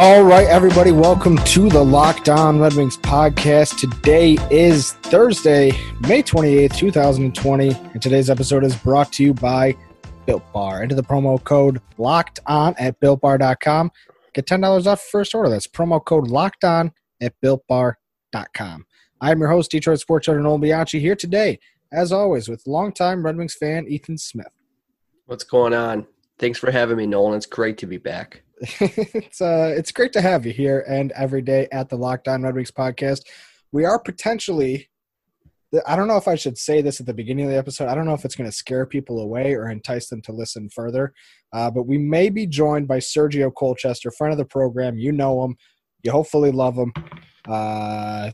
All 0.00 0.22
right, 0.22 0.46
everybody, 0.46 0.92
welcome 0.92 1.36
to 1.38 1.68
the 1.68 1.82
Locked 1.82 2.28
On 2.28 2.60
Red 2.60 2.74
Wings 2.74 2.96
podcast. 2.98 3.80
Today 3.80 4.38
is 4.48 4.92
Thursday, 4.92 5.72
May 6.02 6.22
28th, 6.22 6.76
2020, 6.76 7.70
and 7.70 8.00
today's 8.00 8.30
episode 8.30 8.62
is 8.62 8.76
brought 8.76 9.12
to 9.14 9.24
you 9.24 9.34
by 9.34 9.76
Built 10.24 10.44
Bar. 10.52 10.84
Enter 10.84 10.94
the 10.94 11.02
promo 11.02 11.42
code 11.42 11.82
Locked 11.96 12.38
On 12.46 12.76
at 12.78 13.00
BuiltBar.com. 13.00 13.90
Get 14.34 14.46
$10 14.46 14.86
off 14.86 15.00
first 15.00 15.34
order. 15.34 15.50
That's 15.50 15.66
promo 15.66 16.04
code 16.04 16.28
Locked 16.28 16.62
On 16.62 16.92
at 17.20 17.34
BuiltBar.com. 17.42 18.86
I'm 19.20 19.40
your 19.40 19.48
host, 19.48 19.72
Detroit 19.72 19.98
Sports 19.98 20.28
Editor 20.28 20.44
Nolan 20.44 20.60
Bianchi, 20.60 21.00
here 21.00 21.16
today, 21.16 21.58
as 21.90 22.12
always, 22.12 22.48
with 22.48 22.68
longtime 22.68 23.26
Red 23.26 23.36
Wings 23.36 23.56
fan 23.56 23.88
Ethan 23.88 24.18
Smith. 24.18 24.46
What's 25.26 25.42
going 25.42 25.74
on? 25.74 26.06
Thanks 26.38 26.60
for 26.60 26.70
having 26.70 26.98
me, 26.98 27.06
Nolan. 27.08 27.36
It's 27.36 27.46
great 27.46 27.78
to 27.78 27.86
be 27.88 27.96
back. 27.96 28.44
it's 28.80 29.40
uh 29.40 29.72
it's 29.76 29.92
great 29.92 30.12
to 30.12 30.20
have 30.20 30.44
you 30.44 30.52
here 30.52 30.84
and 30.88 31.12
every 31.12 31.42
day 31.42 31.68
at 31.70 31.88
the 31.88 31.96
Locked 31.96 32.26
On 32.26 32.42
Red 32.42 32.54
Wings 32.54 32.72
podcast. 32.72 33.22
We 33.70 33.84
are 33.84 33.98
potentially 33.98 34.88
I 35.86 35.96
don't 35.96 36.08
know 36.08 36.16
if 36.16 36.26
I 36.26 36.34
should 36.34 36.56
say 36.56 36.80
this 36.80 36.98
at 36.98 37.06
the 37.06 37.14
beginning 37.14 37.44
of 37.44 37.50
the 37.50 37.58
episode. 37.58 37.88
I 37.88 37.94
don't 37.94 38.06
know 38.06 38.14
if 38.14 38.24
it's 38.24 38.34
going 38.34 38.50
to 38.50 38.56
scare 38.56 38.86
people 38.86 39.20
away 39.20 39.54
or 39.54 39.68
entice 39.68 40.08
them 40.08 40.22
to 40.22 40.32
listen 40.32 40.70
further. 40.70 41.12
Uh, 41.52 41.70
but 41.70 41.82
we 41.82 41.98
may 41.98 42.30
be 42.30 42.46
joined 42.46 42.88
by 42.88 42.98
Sergio 42.98 43.54
Colchester, 43.54 44.10
friend 44.10 44.32
of 44.32 44.38
the 44.38 44.46
program. 44.46 44.98
You 44.98 45.12
know 45.12 45.44
him. 45.44 45.56
You 46.02 46.12
hopefully 46.12 46.52
love 46.52 46.76
him. 46.76 46.92
Uh, 47.46 48.30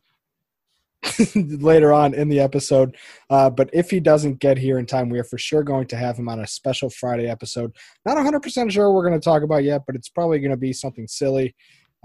later 1.35 1.93
on 1.93 2.15
in 2.15 2.29
the 2.29 2.41
episode. 2.41 2.97
Uh, 3.31 3.51
but 3.51 3.71
if 3.73 3.91
he 3.91 4.01
doesn't 4.01 4.39
get 4.39 4.59
here 4.59 4.79
in 4.79 4.87
time, 4.87 5.09
we 5.09 5.19
are 5.19 5.25
for 5.25 5.39
sure 5.39 5.63
going 5.63 5.87
to 5.89 5.97
have 5.97 6.19
him 6.19 6.29
on 6.29 6.41
a 6.41 6.47
special 6.47 6.91
Friday 6.91 7.29
episode. 7.29 7.75
Not 8.05 8.17
100% 8.17 8.71
sure 8.71 8.93
we're 8.93 9.07
going 9.07 9.19
to 9.19 9.25
talk 9.25 9.43
about 9.43 9.65
yet, 9.65 9.83
but 9.87 9.97
it's 9.97 10.09
probably 10.09 10.39
going 10.41 10.51
to 10.51 10.57
be 10.57 10.73
something 10.73 11.07
silly, 11.07 11.55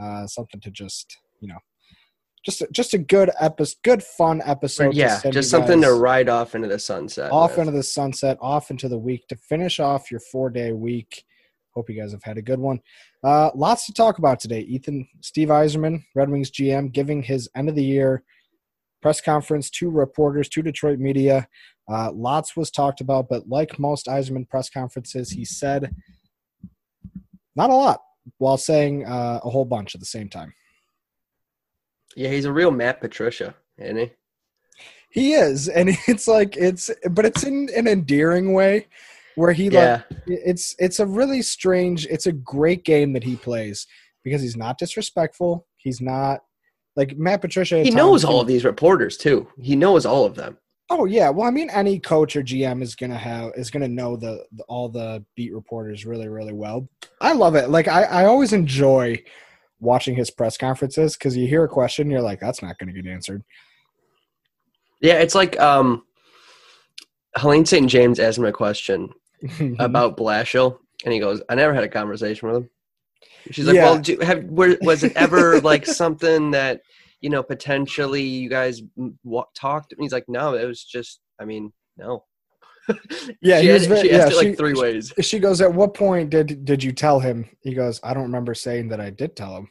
uh, 0.02 0.28
something 0.28 0.60
to 0.62 0.72
just, 0.72 1.18
you 1.40 1.48
know, 1.48 1.60
just 2.46 2.62
a, 2.62 2.68
just 2.72 2.94
a 2.94 2.98
good 2.98 3.32
episode, 3.40 3.78
good 3.84 4.04
fun 4.04 4.42
episode. 4.46 4.94
Yeah, 4.94 5.20
just 5.30 5.50
something 5.50 5.82
to 5.82 5.94
ride 5.94 6.30
off 6.30 6.56
into 6.56 6.68
the 6.68 6.80
sunset. 6.80 7.32
Off 7.32 7.52
with. 7.52 7.60
into 7.60 7.72
the 7.74 7.84
sunset, 7.84 8.38
off 8.42 8.72
into 8.72 8.88
the 8.88 8.98
week 8.98 9.28
to 9.28 9.36
finish 9.36 9.80
off 9.80 10.10
your 10.10 10.22
four 10.32 10.50
day 10.50 10.72
week. 10.72 11.26
Hope 11.76 11.90
you 11.90 12.00
guys 12.00 12.12
have 12.12 12.24
had 12.24 12.38
a 12.38 12.42
good 12.42 12.60
one. 12.60 12.80
Uh, 13.24 13.52
lots 13.56 13.86
to 13.86 13.94
talk 13.94 14.18
about 14.18 14.40
today. 14.40 14.62
Ethan, 14.62 15.08
Steve 15.22 15.50
Yzerman, 15.50 16.04
Red 16.16 16.30
Wings 16.30 16.50
GM, 16.50 16.92
giving 16.92 17.22
his 17.22 17.50
end 17.56 17.70
of 17.70 17.76
the 17.76 17.84
year 17.84 18.24
press 19.02 19.22
conference, 19.22 19.70
two 19.70 19.90
reporters, 19.90 20.50
two 20.50 20.62
Detroit 20.62 21.00
media. 21.00 21.48
Uh, 21.90 22.12
lots 22.12 22.56
was 22.56 22.70
talked 22.70 23.02
about, 23.02 23.28
but 23.30 23.48
like 23.48 23.80
most 23.80 24.06
Yzerman 24.06 24.48
press 24.48 24.70
conferences, 24.70 25.32
he 25.32 25.44
said 25.46 25.94
not 27.56 27.70
a 27.70 27.76
lot 27.76 28.02
while 28.38 28.58
saying 28.58 29.06
uh, 29.06 29.40
a 29.44 29.50
whole 29.50 29.66
bunch 29.66 29.96
at 29.96 30.02
the 30.02 30.06
same 30.06 30.30
time. 30.30 30.54
Yeah, 32.16 32.30
he's 32.30 32.46
a 32.46 32.52
real 32.52 32.72
Matt 32.72 33.02
Patricia, 33.02 33.56
isn't 33.78 33.98
he? 33.98 34.12
He 35.10 35.34
is, 35.34 35.68
and 35.68 35.90
it's 36.08 36.28
like 36.28 36.56
it's, 36.58 36.92
but 37.12 37.26
it's 37.26 37.44
in 37.44 37.70
an 37.76 37.88
endearing 37.88 38.54
way 38.54 38.88
where 39.36 39.54
he 39.54 39.70
yeah. 39.70 40.04
like 40.10 40.20
it's 40.28 40.76
it's 40.80 41.00
a 41.00 41.06
really 41.06 41.42
strange. 41.42 42.06
It's 42.08 42.28
a 42.28 42.32
great 42.32 42.84
game 42.84 43.14
that 43.14 43.24
he 43.24 43.36
plays 43.36 43.88
because 44.24 44.42
he's 44.42 44.58
not 44.58 44.78
disrespectful. 44.78 45.66
He's 45.78 46.02
not 46.02 46.42
like 47.00 47.18
Matt 47.18 47.40
Patricia, 47.40 47.82
he 47.82 47.92
knows 47.92 48.26
all 48.26 48.42
of 48.42 48.48
these 48.48 48.66
reporters 48.66 49.16
too. 49.16 49.48
He 49.58 49.74
knows 49.74 50.06
all 50.06 50.26
of 50.26 50.36
them. 50.36 50.58
Oh 50.90 51.06
yeah, 51.06 51.30
well 51.30 51.48
I 51.48 51.50
mean 51.50 51.70
any 51.70 51.98
coach 51.98 52.36
or 52.36 52.44
GM 52.44 52.82
is 52.82 52.94
gonna 52.94 53.18
have 53.18 53.54
is 53.56 53.72
gonna 53.72 53.88
know 53.88 54.18
the, 54.18 54.44
the 54.52 54.64
all 54.64 54.90
the 54.90 55.24
beat 55.38 55.54
reporters 55.54 56.06
really 56.06 56.28
really 56.28 56.52
well. 56.52 56.90
I 57.22 57.32
love 57.32 57.56
it. 57.56 57.70
Like 57.70 57.88
I 57.88 58.04
I 58.04 58.26
always 58.26 58.52
enjoy 58.52 59.24
watching 59.80 60.14
his 60.14 60.30
press 60.30 60.58
conferences 60.58 61.16
because 61.16 61.38
you 61.38 61.48
hear 61.48 61.64
a 61.64 61.70
question, 61.70 62.12
you're 62.12 62.22
like 62.22 62.42
that's 62.42 62.62
not 62.62 62.78
gonna 62.78 62.92
get 62.92 63.08
answered. 63.08 63.46
Yeah, 65.00 65.20
it's 65.20 65.36
like 65.36 65.58
um, 65.58 66.04
Helene 67.38 67.66
St. 67.66 67.90
James 67.90 68.20
asked 68.20 68.38
him 68.38 68.44
a 68.44 68.52
question 68.52 69.14
about 69.80 70.18
Blashill, 70.18 70.80
and 71.06 71.14
he 71.14 71.22
goes, 71.22 71.42
"I 71.48 71.56
never 71.56 71.74
had 71.74 71.86
a 71.86 71.90
conversation 71.90 72.50
with 72.50 72.58
him." 72.58 72.70
She's 73.52 73.66
like, 73.66 73.76
yeah. 73.76 73.84
"Well, 73.86 74.00
do, 74.00 74.18
have 74.22 74.44
were, 74.46 74.78
was 74.82 75.04
it 75.04 75.14
ever 75.16 75.60
like 75.62 75.86
something 75.86 76.52
that 76.52 76.82
you 77.22 77.30
know 77.30 77.44
potentially 77.44 78.24
you 78.24 78.50
guys 78.50 78.82
talked?" 79.56 79.94
And 79.94 80.02
he's 80.02 80.12
like, 80.12 80.26
"No, 80.28 80.54
it 80.56 80.66
was 80.66 80.84
just. 80.84 81.20
I 81.40 81.46
mean, 81.46 81.72
no." 81.98 82.26
yeah, 83.42 83.60
she, 83.60 83.68
he 83.68 83.72
was 83.72 83.86
very, 83.86 84.02
she 84.02 84.12
asked 84.12 84.32
yeah, 84.32 84.34
it 84.34 84.38
like 84.38 84.48
she, 84.48 84.56
three 84.56 84.74
ways. 84.74 85.14
She 85.22 85.40
goes, 85.40 85.62
"At 85.62 85.74
what 85.74 85.94
point 85.94 86.30
did 86.30 86.66
did 86.66 86.84
you 86.84 86.92
tell 86.92 87.20
him?" 87.20 87.50
He 87.62 87.74
goes, 87.74 88.00
"I 88.04 88.14
don't 88.14 88.24
remember 88.24 88.54
saying 88.54 88.90
that 88.90 89.00
I 89.00 89.10
did 89.10 89.36
tell 89.36 89.56
him." 89.56 89.70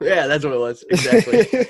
Yeah, 0.00 0.26
that's 0.26 0.44
what 0.44 0.54
it 0.54 0.60
was 0.60 0.84
exactly. 0.90 1.68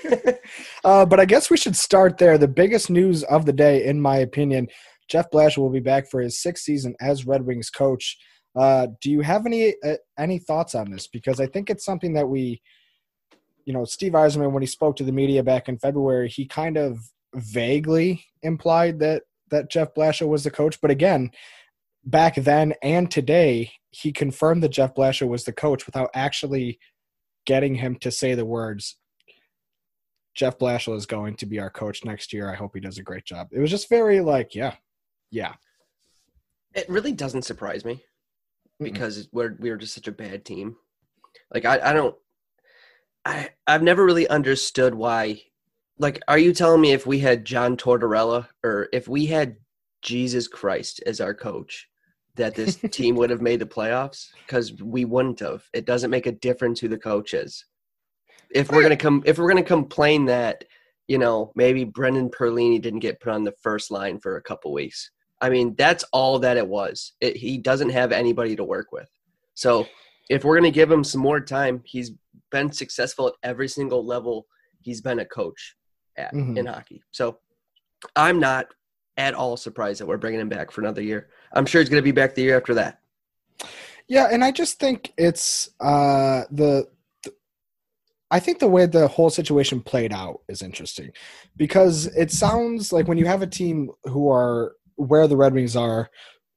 uh, 0.85 1.05
but 1.05 1.21
I 1.21 1.25
guess 1.25 1.51
we 1.51 1.57
should 1.57 1.77
start 1.77 2.19
there. 2.19 2.39
The 2.39 2.49
biggest 2.49 2.91
news 2.91 3.23
of 3.25 3.45
the 3.45 3.53
day, 3.53 3.85
in 3.85 4.01
my 4.01 4.17
opinion, 4.17 4.69
Jeff 5.09 5.31
Blashill 5.31 5.59
will 5.59 5.71
be 5.71 5.81
back 5.81 6.11
for 6.11 6.21
his 6.21 6.41
sixth 6.41 6.65
season 6.65 6.95
as 7.01 7.27
Red 7.27 7.45
Wings 7.45 7.71
coach. 7.71 8.17
Uh, 8.55 8.87
do 9.01 9.11
you 9.11 9.21
have 9.21 9.47
any 9.47 9.75
uh, 9.83 9.97
any 10.19 10.39
thoughts 10.39 10.75
on 10.75 10.91
this? 10.91 11.07
Because 11.07 11.41
I 11.41 11.47
think 11.47 11.71
it's 11.71 11.85
something 11.85 12.15
that 12.15 12.29
we, 12.29 12.63
you 13.65 13.73
know, 13.73 13.85
Steve 13.85 14.13
Yzerman 14.13 14.53
when 14.53 14.63
he 14.63 14.67
spoke 14.67 14.97
to 14.97 15.05
the 15.05 15.13
media 15.13 15.43
back 15.43 15.69
in 15.69 15.79
February, 15.79 16.29
he 16.29 16.47
kind 16.47 16.77
of 16.77 16.99
vaguely 17.35 18.25
implied 18.43 19.01
that 19.01 19.23
that 19.51 19.71
Jeff 19.71 19.95
Blashill 19.95 20.29
was 20.29 20.45
the 20.45 20.51
coach, 20.51 20.81
but 20.81 20.91
again, 20.91 21.31
back 22.05 22.37
then 22.37 22.75
and 22.83 23.11
today, 23.11 23.73
he 23.91 24.13
confirmed 24.13 24.63
that 24.63 24.71
Jeff 24.71 24.95
Blashill 24.95 25.29
was 25.29 25.45
the 25.45 25.53
coach 25.53 25.87
without 25.87 26.11
actually 26.15 26.79
getting 27.47 27.75
him 27.75 27.97
to 27.97 28.11
say 28.11 28.35
the 28.35 28.45
words. 28.45 28.97
Jeff 30.35 30.59
Blashill 30.59 30.97
is 30.97 31.07
going 31.07 31.37
to 31.37 31.47
be 31.47 31.61
our 31.61 31.71
coach 31.71 32.05
next 32.05 32.33
year. 32.33 32.51
I 32.51 32.57
hope 32.57 32.73
he 32.75 32.81
does 32.81 32.99
a 32.99 33.03
great 33.03 33.25
job. 33.25 33.49
It 33.53 33.61
was 33.61 33.71
just 33.71 33.89
very 33.89 34.21
like, 34.21 34.55
yeah, 34.55 34.75
yeah. 35.31 35.55
It 36.75 36.89
really 36.89 37.13
doesn't 37.13 37.43
surprise 37.43 37.85
me 37.85 38.03
Mm-hmm. 38.83 38.93
because 38.93 39.29
we're 39.33 39.57
we 39.61 39.71
were 39.71 39.77
just 39.77 39.95
such 39.95 40.09
a 40.09 40.13
bad 40.13 40.45
team. 40.45 40.77
Like 41.53 41.65
I, 41.65 41.91
I 41.91 41.93
don't 41.93 42.17
I 43.25 43.51
I've 43.67 43.83
never 43.83 44.05
really 44.05 44.27
understood 44.29 44.95
why 44.95 45.43
like 45.99 46.21
are 46.27 46.39
you 46.39 46.53
telling 46.53 46.81
me 46.81 46.93
if 46.93 47.07
we 47.07 47.21
had 47.21 47.45
John 47.45 47.77
Tortorella 47.77 48.49
or 48.65 48.89
if 48.93 49.07
we 49.07 49.27
had 49.27 49.57
Jesus 50.03 50.49
Christ 50.49 51.03
as 51.07 51.21
our 51.21 51.35
coach 51.35 51.89
that 52.37 52.55
this 52.55 52.77
team 52.91 53.17
would 53.17 53.31
have 53.31 53.43
made 53.43 53.61
the 53.61 53.67
playoffs 53.67 54.31
because 54.47 54.73
we 54.83 55.05
wouldn't 55.05 55.41
have. 55.41 55.65
It 55.73 55.87
doesn't 55.87 56.11
make 56.11 56.27
a 56.27 56.33
difference 56.33 56.81
who 56.81 56.89
the 56.89 56.99
coach 56.99 57.35
is. 57.35 57.65
If 58.51 58.71
we're 58.71 58.83
gonna 58.83 58.97
come, 58.97 59.23
if 59.25 59.39
we're 59.39 59.49
gonna 59.49 59.63
complain 59.63 60.27
that 60.27 60.65
you 61.09 61.19
know 61.19 61.53
maybe 61.55 61.85
Brendan 61.85 62.31
Perlini 62.31 62.81
didn't 62.81 63.01
get 63.01 63.21
put 63.21 63.33
on 63.33 63.45
the 63.45 63.55
first 63.63 63.91
line 63.91 64.21
for 64.21 64.37
a 64.37 64.43
couple 64.43 64.73
weeks, 64.73 65.11
I 65.45 65.51
mean, 65.51 65.75
that's 65.77 66.05
all 66.05 66.39
that 66.39 66.57
it 66.57 66.67
was. 66.67 67.13
It, 67.21 67.37
he 67.37 67.59
doesn't 67.59 67.91
have 67.91 68.13
anybody 68.13 68.57
to 68.57 68.65
work 68.65 68.93
with. 68.93 69.11
So 69.53 69.87
if 70.31 70.43
we're 70.43 70.59
going 70.59 70.73
to 70.73 70.75
give 70.75 70.91
him 70.91 71.05
some 71.05 71.21
more 71.21 71.39
time, 71.39 71.83
he's 71.85 72.13
been 72.51 72.73
successful 72.73 73.29
at 73.29 73.35
every 73.43 73.69
single 73.69 74.07
level 74.07 74.47
he's 74.81 75.03
been 75.03 75.19
a 75.19 75.25
coach 75.27 75.77
at 76.17 76.33
mm-hmm. 76.33 76.57
in 76.57 76.65
hockey. 76.65 77.03
So 77.11 77.39
I'm 78.17 78.41
not 78.41 78.69
at 79.17 79.35
all 79.35 79.57
surprised 79.57 80.01
that 80.01 80.07
we're 80.07 80.17
bringing 80.17 80.41
him 80.41 80.49
back 80.49 80.71
for 80.71 80.81
another 80.81 81.03
year. 81.03 81.29
I'm 81.53 81.67
sure 81.67 81.81
he's 81.81 81.91
going 81.91 82.03
to 82.03 82.05
be 82.05 82.13
back 82.13 82.35
the 82.35 82.43
year 82.43 82.57
after 82.57 82.75
that. 82.75 83.01
Yeah, 84.09 84.29
and 84.31 84.43
I 84.43 84.51
just 84.51 84.79
think 84.79 85.13
it's 85.19 85.71
uh, 85.79 86.45
the, 86.51 86.89
the 87.23 87.33
I 88.31 88.41
think 88.41 88.61
the 88.61 88.69
way 88.69 88.87
the 88.87 89.09
whole 89.09 89.31
situation 89.31 89.81
played 89.81 90.13
out 90.13 90.41
is 90.49 90.63
interesting 90.63 91.11
because 91.57 92.07
it 92.09 92.31
sounds 92.31 92.93
like 92.93 93.09
when 93.09 93.19
you 93.19 93.27
have 93.27 93.43
a 93.43 93.47
team 93.47 93.91
who 94.05 94.31
are 94.31 94.73
where 94.97 95.27
the 95.27 95.37
Red 95.37 95.55
Wings 95.55 95.77
are, 95.77 96.11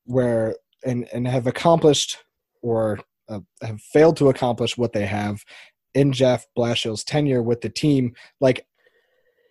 where 0.05 0.55
and 0.85 1.07
and 1.13 1.27
have 1.27 1.47
accomplished 1.47 2.17
or 2.61 2.99
uh, 3.29 3.39
have 3.61 3.81
failed 3.81 4.17
to 4.17 4.29
accomplish 4.29 4.77
what 4.77 4.93
they 4.93 5.05
have 5.05 5.43
in 5.93 6.11
Jeff 6.11 6.45
Blashill's 6.57 7.03
tenure 7.03 7.41
with 7.41 7.61
the 7.61 7.69
team, 7.69 8.13
like 8.39 8.65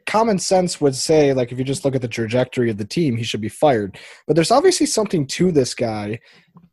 common 0.06 0.38
sense 0.38 0.80
would 0.80 0.94
say 0.94 1.32
like 1.32 1.50
if 1.50 1.58
you 1.58 1.64
just 1.64 1.84
look 1.84 1.96
at 1.96 2.00
the 2.00 2.06
trajectory 2.06 2.70
of 2.70 2.78
the 2.78 2.84
team 2.84 3.16
he 3.16 3.24
should 3.24 3.40
be 3.40 3.48
fired. 3.48 3.98
But 4.26 4.36
there's 4.36 4.52
obviously 4.52 4.86
something 4.86 5.26
to 5.28 5.50
this 5.50 5.74
guy 5.74 6.20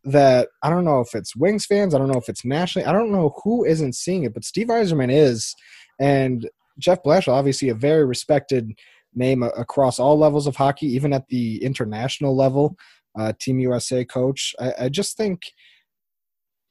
that 0.06 0.50
i 0.62 0.69
don't 0.69 0.83
know 0.83 1.00
if 1.00 1.15
it's 1.15 1.36
wings 1.36 1.65
fans 1.65 1.95
i 1.95 1.98
don't 1.98 2.12
know 2.12 2.19
if 2.19 2.27
it's 2.27 2.44
nationally 2.44 2.86
i 2.86 2.92
don't 2.92 3.12
know 3.12 3.33
who 3.44 3.63
isn't 3.63 3.95
seeing 3.95 4.24
it 4.24 4.33
but 4.33 4.44
steve 4.44 4.68
Yzerman 4.68 5.12
is. 5.12 5.56
And 6.00 6.50
jeff 6.77 7.04
blashill 7.04 7.33
obviously 7.33 7.69
a 7.69 7.75
very 7.75 8.06
respected 8.06 8.74
name 9.15 9.44
across 9.44 10.00
all 10.00 10.18
levels 10.18 10.48
of 10.48 10.56
hockey, 10.56 10.88
even 10.88 11.13
at 11.13 11.27
the 11.27 11.63
international 11.63 12.36
level. 12.36 12.77
Uh, 13.18 13.31
Team 13.39 13.60
USA 13.60 14.04
coach. 14.04 14.56
I, 14.60 14.74
I 14.81 14.89
just 14.89 15.15
think 15.15 15.44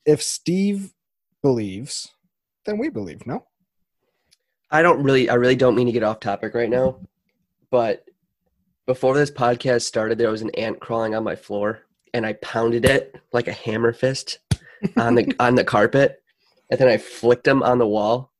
if 0.05 0.21
Steve 0.23 0.93
believes, 1.41 2.09
then 2.67 2.79
we 2.79 2.89
believe. 2.89 3.27
No, 3.27 3.47
I 4.71 4.83
don't 4.83 5.03
really. 5.03 5.29
I 5.29 5.35
really 5.35 5.57
don't 5.57 5.77
mean 5.77 5.87
to 5.87 5.93
get 5.93 6.03
off 6.03 6.21
topic 6.21 6.55
right 6.55 6.71
now, 6.71 6.99
but 7.71 8.05
before 8.87 9.15
this 9.15 9.31
podcast 9.31 9.83
started, 9.83 10.19
there 10.19 10.31
was 10.31 10.43
an 10.43 10.51
ant 10.51 10.81
crawling 10.81 11.15
on 11.15 11.23
my 11.23 11.37
floor, 11.37 11.83
and 12.13 12.27
I 12.27 12.33
pounded 12.35 12.85
it 12.85 13.15
like 13.33 13.49
a 13.49 13.53
hammer 13.53 13.93
fist 13.93 14.39
on 14.97 15.15
the 15.15 15.35
on 15.41 15.55
the 15.55 15.65
carpet, 15.65 16.23
and 16.71 16.81
then 16.81 16.89
I 16.89 16.97
flicked 16.99 17.47
him 17.47 17.63
on 17.63 17.79
the 17.79 17.87
wall, 17.87 18.32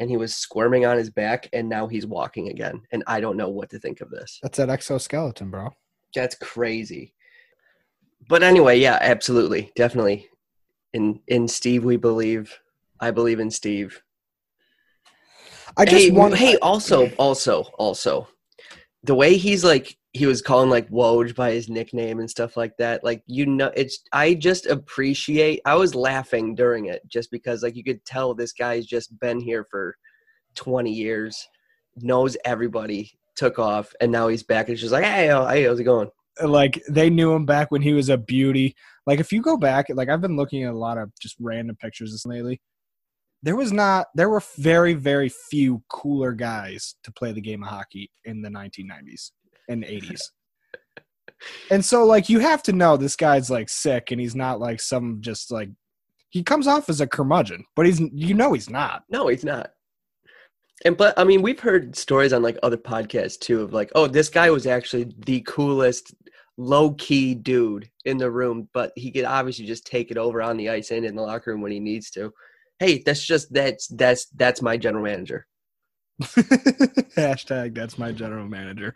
and 0.00 0.10
he 0.10 0.16
was 0.16 0.34
squirming 0.34 0.84
on 0.84 0.98
his 0.98 1.10
back, 1.10 1.48
and 1.52 1.68
now 1.68 1.86
he's 1.86 2.06
walking 2.06 2.48
again, 2.48 2.82
and 2.92 3.02
I 3.06 3.20
don't 3.20 3.36
know 3.36 3.48
what 3.48 3.70
to 3.70 3.78
think 3.78 4.00
of 4.00 4.10
this. 4.10 4.38
That's 4.42 4.58
that 4.58 4.70
exoskeleton, 4.70 5.50
bro. 5.50 5.70
That's 6.14 6.36
crazy. 6.36 7.14
But 8.28 8.42
anyway, 8.42 8.78
yeah, 8.78 8.98
absolutely, 9.00 9.72
definitely. 9.76 10.28
In 10.92 11.20
in 11.28 11.48
Steve, 11.48 11.84
we 11.84 11.96
believe. 11.96 12.58
I 13.00 13.10
believe 13.10 13.40
in 13.40 13.50
Steve. 13.50 14.02
I 15.76 15.84
just 15.84 16.06
hey, 16.06 16.10
want. 16.10 16.34
hey, 16.36 16.56
also, 16.58 17.10
also, 17.16 17.64
also, 17.78 18.28
the 19.02 19.14
way 19.14 19.36
he's 19.36 19.62
like, 19.62 19.96
he 20.16 20.26
was 20.26 20.40
calling 20.40 20.70
like 20.70 20.88
Woj 20.90 21.34
by 21.34 21.52
his 21.52 21.68
nickname 21.68 22.20
and 22.20 22.30
stuff 22.30 22.56
like 22.56 22.76
that. 22.78 23.04
Like, 23.04 23.22
you 23.26 23.46
know, 23.46 23.70
it's, 23.76 24.00
I 24.12 24.34
just 24.34 24.66
appreciate, 24.66 25.60
I 25.64 25.74
was 25.74 25.94
laughing 25.94 26.54
during 26.54 26.86
it 26.86 27.02
just 27.06 27.30
because, 27.30 27.62
like, 27.62 27.76
you 27.76 27.84
could 27.84 28.04
tell 28.04 28.34
this 28.34 28.52
guy's 28.52 28.86
just 28.86 29.18
been 29.20 29.40
here 29.40 29.66
for 29.70 29.96
20 30.54 30.90
years, 30.90 31.46
knows 31.96 32.36
everybody, 32.44 33.12
took 33.36 33.58
off, 33.58 33.92
and 34.00 34.10
now 34.10 34.28
he's 34.28 34.42
back. 34.42 34.68
It's 34.68 34.80
just 34.80 34.92
like, 34.92 35.04
hey, 35.04 35.26
hey, 35.26 35.64
how's 35.64 35.80
it 35.80 35.84
going? 35.84 36.10
like 36.42 36.82
they 36.86 37.08
knew 37.08 37.32
him 37.32 37.46
back 37.46 37.70
when 37.70 37.80
he 37.80 37.94
was 37.94 38.10
a 38.10 38.18
beauty. 38.18 38.76
Like 39.06 39.20
if 39.20 39.32
you 39.32 39.40
go 39.40 39.56
back, 39.56 39.86
like 39.88 40.10
I've 40.10 40.20
been 40.20 40.36
looking 40.36 40.64
at 40.64 40.74
a 40.74 40.78
lot 40.78 40.98
of 40.98 41.10
just 41.18 41.36
random 41.40 41.76
pictures 41.76 42.22
lately. 42.26 42.60
There 43.42 43.56
was 43.56 43.72
not 43.72 44.08
there 44.14 44.28
were 44.28 44.42
very 44.58 44.92
very 44.92 45.30
few 45.30 45.82
cooler 45.88 46.32
guys 46.32 46.96
to 47.04 47.12
play 47.12 47.32
the 47.32 47.40
game 47.40 47.62
of 47.62 47.70
hockey 47.70 48.10
in 48.26 48.42
the 48.42 48.50
1990s 48.50 49.30
and 49.68 49.84
80s. 49.84 50.22
and 51.70 51.84
so 51.84 52.04
like 52.04 52.28
you 52.28 52.38
have 52.38 52.62
to 52.64 52.72
know 52.72 52.96
this 52.96 53.16
guy's 53.16 53.50
like 53.50 53.68
sick 53.68 54.10
and 54.10 54.20
he's 54.20 54.34
not 54.34 54.60
like 54.60 54.80
some 54.80 55.18
just 55.20 55.50
like 55.50 55.70
he 56.30 56.42
comes 56.42 56.66
off 56.66 56.88
as 56.88 57.00
a 57.00 57.06
curmudgeon, 57.06 57.64
but 57.74 57.86
he's 57.86 58.00
you 58.12 58.34
know 58.34 58.52
he's 58.52 58.68
not. 58.68 59.04
No, 59.08 59.28
he's 59.28 59.44
not. 59.44 59.70
And 60.84 60.96
but 60.96 61.18
I 61.18 61.24
mean, 61.24 61.40
we've 61.40 61.60
heard 61.60 61.96
stories 61.96 62.32
on 62.32 62.42
like 62.42 62.58
other 62.62 62.76
podcasts 62.76 63.38
too 63.38 63.62
of 63.62 63.72
like, 63.72 63.90
oh, 63.94 64.06
this 64.06 64.28
guy 64.28 64.50
was 64.50 64.66
actually 64.66 65.14
the 65.24 65.40
coolest, 65.46 66.14
low 66.58 66.92
key 66.92 67.34
dude 67.34 67.88
in 68.04 68.18
the 68.18 68.30
room, 68.30 68.68
but 68.74 68.92
he 68.96 69.10
could 69.10 69.24
obviously 69.24 69.64
just 69.64 69.86
take 69.86 70.10
it 70.10 70.18
over 70.18 70.42
on 70.42 70.56
the 70.56 70.68
ice 70.68 70.90
and 70.90 71.06
in 71.06 71.16
the 71.16 71.22
locker 71.22 71.52
room 71.52 71.62
when 71.62 71.72
he 71.72 71.80
needs 71.80 72.10
to. 72.10 72.32
Hey, 72.78 73.02
that's 73.04 73.24
just 73.24 73.52
that's 73.54 73.86
that's 73.88 74.26
that's 74.36 74.60
my 74.60 74.76
general 74.76 75.04
manager. 75.04 75.46
Hashtag 77.16 77.74
that's 77.74 77.98
my 77.98 78.10
general 78.10 78.48
manager. 78.48 78.94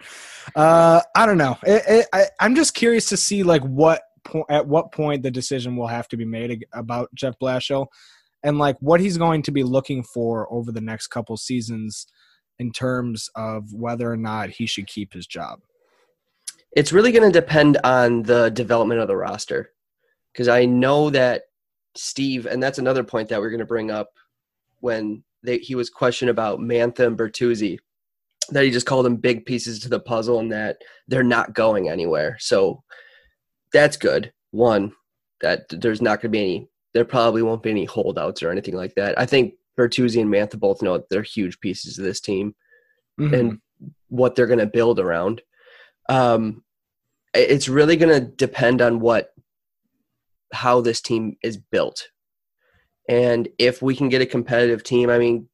Uh, 0.57 1.03
I 1.15 1.27
don't 1.27 1.39
know. 1.39 1.59
It, 1.65 1.83
it, 1.87 2.07
I, 2.13 2.25
I'm 2.41 2.55
just 2.55 2.75
curious 2.75 3.09
to 3.11 3.17
see 3.17 3.43
like 3.43 3.63
what 3.63 4.03
po- 4.25 4.47
at 4.49 4.67
what 4.67 4.93
point 4.93 5.23
the 5.23 5.31
decision 5.31 5.77
will 5.77 5.87
have 5.87 6.09
to 6.09 6.17
be 6.17 6.25
made 6.25 6.65
about 6.73 7.15
Jeff 7.15 7.35
Blashill 7.39 7.89
and 8.43 8.59
like 8.59 8.77
what 8.81 9.01
he's 9.01 9.19
going 9.19 9.43
to 9.43 9.51
be 9.51 9.63
looking 9.63 10.03
for 10.03 10.51
over 10.53 10.73
the 10.73 10.81
next 10.81 11.09
couple 11.09 11.37
seasons 11.37 12.07
in 12.59 12.73
terms 12.73 13.29
of 13.37 13.73
whether 13.73 14.11
or 14.11 14.17
not 14.17 14.51
he 14.51 14.67
should 14.67 14.87
keep 14.87 15.13
his 15.13 15.27
job. 15.27 15.61
It's 16.77 16.93
really 16.93 17.13
going 17.13 17.31
to 17.31 17.41
depend 17.41 17.79
on 17.85 18.23
the 18.23 18.51
development 18.51 19.01
of 19.01 19.09
the 19.09 19.17
roster 19.17 19.73
because 20.33 20.49
I 20.49 20.65
know 20.65 21.11
that 21.11 21.43
Steve, 21.97 22.47
and 22.47 22.63
that's 22.63 22.79
another 22.79 23.03
point 23.03 23.29
that 23.29 23.41
we're 23.41 23.51
going 23.51 23.61
to 23.61 23.67
bring 23.67 23.91
up 23.91 24.11
when 24.81 25.25
they, 25.43 25.59
he 25.59 25.75
was 25.75 25.91
questioned 25.91 26.31
about 26.31 26.61
Mantha 26.61 27.07
and 27.07 27.19
Bertuzzi, 27.19 27.79
that 28.51 28.65
he 28.65 28.71
just 28.71 28.87
called 28.87 29.07
them 29.07 29.17
big 29.17 29.47
pieces 29.47 29.79
to 29.81 29.89
the 29.89 30.01
puzzle 30.01 30.39
and 30.39 30.53
that 30.53 30.79
they're 31.09 31.23
not 31.23 31.55
going 31.55 31.89
anywhere. 31.89 32.37
So 32.41 32.83
that's 33.73 33.97
good. 33.97 34.33
One, 34.51 34.93
that 35.41 35.63
there's 35.71 36.03
not 36.03 36.21
going 36.21 36.31
to 36.33 36.37
be 36.39 36.41
any, 36.41 36.69
there 36.95 37.05
probably 37.05 37.43
won't 37.43 37.63
be 37.63 37.71
any 37.71 37.85
holdouts 37.85 38.43
or 38.43 38.51
anything 38.51 38.75
like 38.75 38.95
that. 38.97 39.19
I 39.19 39.27
think 39.27 39.55
Bertuzzi 39.79 40.21
and 40.21 40.33
Mantha 40.33 40.59
both 40.59 40.83
know 40.83 41.03
they're 41.11 41.23
huge 41.23 41.61
pieces 41.61 41.99
of 41.99 42.05
this 42.05 42.21
team 42.21 42.55
Mm-hmm. 43.21 43.35
and 43.35 43.59
what 44.09 44.35
they're 44.35 44.47
going 44.47 44.61
to 44.61 44.67
build 44.67 44.99
around. 44.99 45.43
Um, 46.09 46.65
it's 47.35 47.69
really 47.69 47.97
going 47.97 48.19
to 48.19 48.27
depend 48.27 48.81
on 48.81 49.01
what 49.01 49.31
how 50.53 50.81
this 50.81 51.03
team 51.03 51.37
is 51.43 51.59
built, 51.59 52.09
and 53.11 53.49
if 53.59 53.83
we 53.83 53.97
can 53.97 54.09
get 54.09 54.23
a 54.23 54.27
competitive 54.27 54.85
team. 54.85 55.11
I 55.11 55.19
mean, 55.19 55.49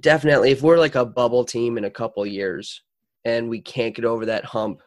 definitely, 0.00 0.52
if 0.52 0.62
we're 0.62 0.78
like 0.78 0.94
a 0.94 1.04
bubble 1.04 1.44
team 1.44 1.76
in 1.76 1.84
a 1.84 1.90
couple 1.90 2.24
years 2.24 2.80
and 3.24 3.50
we 3.50 3.60
can't 3.60 3.94
get 3.94 4.04
over 4.04 4.24
that 4.26 4.44
hump, 4.44 4.80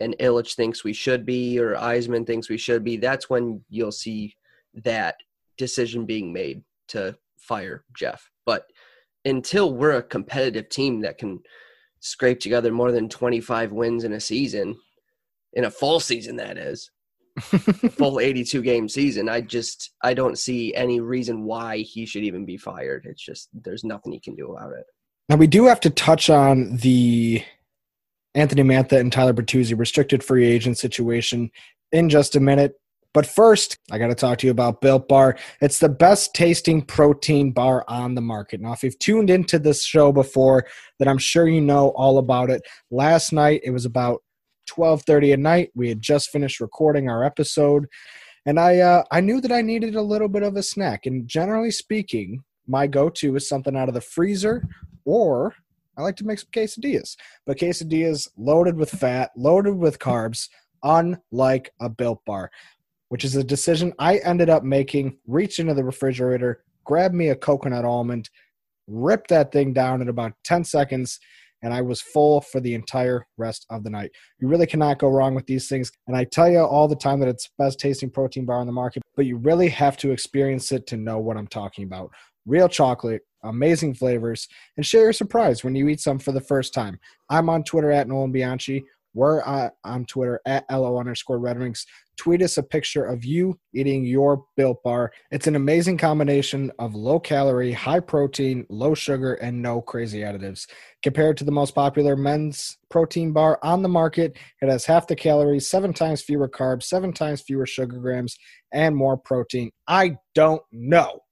and 0.00 0.16
Ilitch 0.18 0.54
thinks 0.54 0.82
we 0.82 0.92
should 0.92 1.24
be, 1.24 1.58
or 1.60 1.74
Yzerman 1.74 2.26
thinks 2.26 2.48
we 2.48 2.58
should 2.58 2.82
be, 2.82 2.96
that's 2.96 3.30
when 3.30 3.62
you'll 3.68 3.92
see 3.92 4.34
that 4.84 5.14
decision 5.56 6.06
being 6.06 6.32
made 6.32 6.62
to 6.88 7.16
fire 7.36 7.84
Jeff. 7.96 8.28
But 8.44 8.64
until 9.24 9.74
we're 9.74 9.96
a 9.96 10.02
competitive 10.02 10.68
team 10.68 11.00
that 11.02 11.18
can 11.18 11.40
scrape 12.00 12.40
together 12.40 12.72
more 12.72 12.90
than 12.90 13.08
25 13.08 13.72
wins 13.72 14.02
in 14.02 14.12
a 14.12 14.20
season, 14.20 14.76
in 15.52 15.64
a 15.64 15.70
full 15.70 16.00
season, 16.00 16.34
that 16.36 16.58
is, 16.58 16.90
full 17.40 18.20
82 18.20 18.62
game 18.62 18.88
season, 18.88 19.28
I 19.28 19.40
just, 19.40 19.92
I 20.02 20.14
don't 20.14 20.38
see 20.38 20.74
any 20.74 21.00
reason 21.00 21.44
why 21.44 21.78
he 21.78 22.06
should 22.06 22.24
even 22.24 22.44
be 22.44 22.56
fired. 22.56 23.06
It's 23.08 23.24
just, 23.24 23.48
there's 23.52 23.84
nothing 23.84 24.12
he 24.12 24.20
can 24.20 24.34
do 24.34 24.52
about 24.52 24.72
it. 24.72 24.84
Now 25.28 25.36
we 25.36 25.46
do 25.46 25.66
have 25.66 25.80
to 25.80 25.90
touch 25.90 26.30
on 26.30 26.76
the 26.76 27.42
Anthony 28.34 28.62
Mantha 28.62 28.98
and 28.98 29.12
Tyler 29.12 29.34
Bertuzzi 29.34 29.78
restricted 29.78 30.22
free 30.22 30.46
agent 30.46 30.78
situation 30.78 31.50
in 31.92 32.08
just 32.08 32.36
a 32.36 32.40
minute. 32.40 32.74
But 33.14 33.26
first, 33.26 33.78
I 33.90 33.98
got 33.98 34.08
to 34.08 34.14
talk 34.14 34.38
to 34.38 34.46
you 34.46 34.50
about 34.50 34.80
Built 34.80 35.08
Bar. 35.08 35.38
It's 35.60 35.78
the 35.78 35.88
best 35.88 36.34
tasting 36.34 36.82
protein 36.82 37.52
bar 37.52 37.84
on 37.88 38.14
the 38.14 38.20
market. 38.20 38.60
Now, 38.60 38.72
if 38.72 38.82
you've 38.82 38.98
tuned 38.98 39.30
into 39.30 39.58
this 39.58 39.82
show 39.82 40.12
before, 40.12 40.66
then 40.98 41.08
I'm 41.08 41.18
sure 41.18 41.48
you 41.48 41.60
know 41.60 41.88
all 41.96 42.18
about 42.18 42.50
it. 42.50 42.62
Last 42.90 43.32
night, 43.32 43.62
it 43.64 43.70
was 43.70 43.86
about 43.86 44.22
12:30 44.68 45.32
at 45.32 45.38
night. 45.38 45.70
We 45.74 45.88
had 45.88 46.00
just 46.00 46.30
finished 46.30 46.60
recording 46.60 47.08
our 47.08 47.24
episode, 47.24 47.86
and 48.46 48.58
I 48.60 48.78
uh, 48.78 49.04
I 49.10 49.20
knew 49.20 49.40
that 49.40 49.52
I 49.52 49.62
needed 49.62 49.94
a 49.94 50.02
little 50.02 50.28
bit 50.28 50.42
of 50.42 50.56
a 50.56 50.62
snack. 50.62 51.06
And 51.06 51.26
generally 51.26 51.70
speaking, 51.70 52.42
my 52.66 52.86
go-to 52.86 53.36
is 53.36 53.48
something 53.48 53.76
out 53.76 53.88
of 53.88 53.94
the 53.94 54.00
freezer, 54.00 54.62
or 55.04 55.54
I 55.96 56.02
like 56.02 56.16
to 56.16 56.26
make 56.26 56.38
some 56.38 56.50
quesadillas. 56.52 57.16
But 57.46 57.58
quesadillas 57.58 58.28
loaded 58.36 58.76
with 58.76 58.90
fat, 58.90 59.30
loaded 59.36 59.76
with 59.76 59.98
carbs, 59.98 60.48
unlike 60.82 61.72
a 61.80 61.88
Built 61.88 62.24
Bar 62.24 62.50
which 63.08 63.24
is 63.24 63.36
a 63.36 63.44
decision 63.44 63.92
I 63.98 64.18
ended 64.18 64.50
up 64.50 64.64
making. 64.64 65.16
Reach 65.26 65.58
into 65.58 65.74
the 65.74 65.84
refrigerator, 65.84 66.62
grab 66.84 67.12
me 67.12 67.28
a 67.28 67.36
coconut 67.36 67.84
almond, 67.84 68.30
rip 68.86 69.26
that 69.28 69.52
thing 69.52 69.72
down 69.72 70.02
in 70.02 70.08
about 70.08 70.32
10 70.44 70.64
seconds, 70.64 71.18
and 71.62 71.72
I 71.74 71.80
was 71.80 72.00
full 72.00 72.40
for 72.40 72.60
the 72.60 72.74
entire 72.74 73.26
rest 73.36 73.66
of 73.70 73.84
the 73.84 73.90
night. 73.90 74.10
You 74.38 74.48
really 74.48 74.66
cannot 74.66 74.98
go 74.98 75.08
wrong 75.08 75.34
with 75.34 75.46
these 75.46 75.68
things. 75.68 75.90
And 76.06 76.16
I 76.16 76.24
tell 76.24 76.50
you 76.50 76.60
all 76.60 76.88
the 76.88 76.96
time 76.96 77.20
that 77.20 77.28
it's 77.28 77.50
best 77.58 77.78
tasting 77.80 78.10
protein 78.10 78.44
bar 78.44 78.60
on 78.60 78.66
the 78.66 78.72
market, 78.72 79.02
but 79.16 79.26
you 79.26 79.36
really 79.36 79.68
have 79.68 79.96
to 79.98 80.10
experience 80.10 80.72
it 80.72 80.86
to 80.88 80.96
know 80.96 81.18
what 81.18 81.36
I'm 81.36 81.46
talking 81.46 81.84
about. 81.84 82.10
Real 82.46 82.68
chocolate, 82.68 83.22
amazing 83.42 83.94
flavors, 83.94 84.48
and 84.76 84.86
share 84.86 85.02
your 85.02 85.12
surprise 85.12 85.64
when 85.64 85.74
you 85.74 85.88
eat 85.88 86.00
some 86.00 86.18
for 86.18 86.32
the 86.32 86.40
first 86.40 86.72
time. 86.72 86.98
I'm 87.28 87.48
on 87.48 87.64
Twitter 87.64 87.90
at 87.90 88.08
Nolan 88.08 88.32
Bianchi. 88.32 88.84
We're 89.18 89.42
uh, 89.44 89.70
on 89.82 90.04
Twitter 90.04 90.40
at 90.46 90.64
LO 90.70 90.96
underscore 90.96 91.40
Red 91.40 91.58
Wings. 91.58 91.84
Tweet 92.18 92.40
us 92.40 92.56
a 92.56 92.62
picture 92.62 93.04
of 93.04 93.24
you 93.24 93.58
eating 93.74 94.04
your 94.04 94.44
Built 94.56 94.80
Bar. 94.84 95.10
It's 95.32 95.48
an 95.48 95.56
amazing 95.56 95.98
combination 95.98 96.70
of 96.78 96.94
low 96.94 97.18
calorie, 97.18 97.72
high 97.72 97.98
protein, 97.98 98.64
low 98.70 98.94
sugar, 98.94 99.34
and 99.34 99.60
no 99.60 99.80
crazy 99.80 100.20
additives. 100.20 100.68
Compared 101.02 101.36
to 101.38 101.44
the 101.44 101.50
most 101.50 101.74
popular 101.74 102.14
men's 102.14 102.78
protein 102.90 103.32
bar 103.32 103.58
on 103.60 103.82
the 103.82 103.88
market, 103.88 104.36
it 104.62 104.68
has 104.68 104.84
half 104.84 105.08
the 105.08 105.16
calories, 105.16 105.68
seven 105.68 105.92
times 105.92 106.22
fewer 106.22 106.48
carbs, 106.48 106.84
seven 106.84 107.12
times 107.12 107.40
fewer 107.40 107.66
sugar 107.66 107.98
grams, 107.98 108.36
and 108.72 108.94
more 108.94 109.16
protein. 109.16 109.72
I 109.88 110.18
don't 110.36 110.62
know 110.70 111.22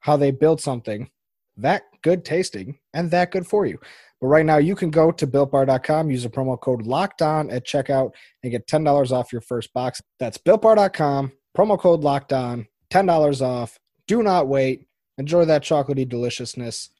how 0.00 0.18
they 0.18 0.30
build 0.30 0.60
something 0.60 1.08
that 1.56 1.82
good 2.02 2.24
tasting 2.24 2.78
and 2.94 3.10
that 3.10 3.30
good 3.30 3.46
for 3.46 3.66
you. 3.66 3.78
But 4.22 4.28
right 4.28 4.46
now, 4.46 4.58
you 4.58 4.76
can 4.76 4.90
go 4.90 5.10
to 5.10 5.26
builtbar.com, 5.26 6.08
use 6.08 6.22
the 6.22 6.28
promo 6.28 6.58
code 6.58 6.86
locked 6.86 7.22
on 7.22 7.50
at 7.50 7.66
checkout, 7.66 8.12
and 8.44 8.52
get 8.52 8.68
$10 8.68 9.10
off 9.10 9.32
your 9.32 9.40
first 9.40 9.72
box. 9.72 10.00
That's 10.20 10.38
builtbar.com, 10.38 11.32
promo 11.58 11.76
code 11.76 12.02
locked 12.02 12.32
on, 12.32 12.68
$10 12.92 13.42
off. 13.42 13.80
Do 14.06 14.22
not 14.22 14.46
wait. 14.46 14.86
Enjoy 15.18 15.44
that 15.46 15.64
chocolatey 15.64 16.08
deliciousness 16.08 16.90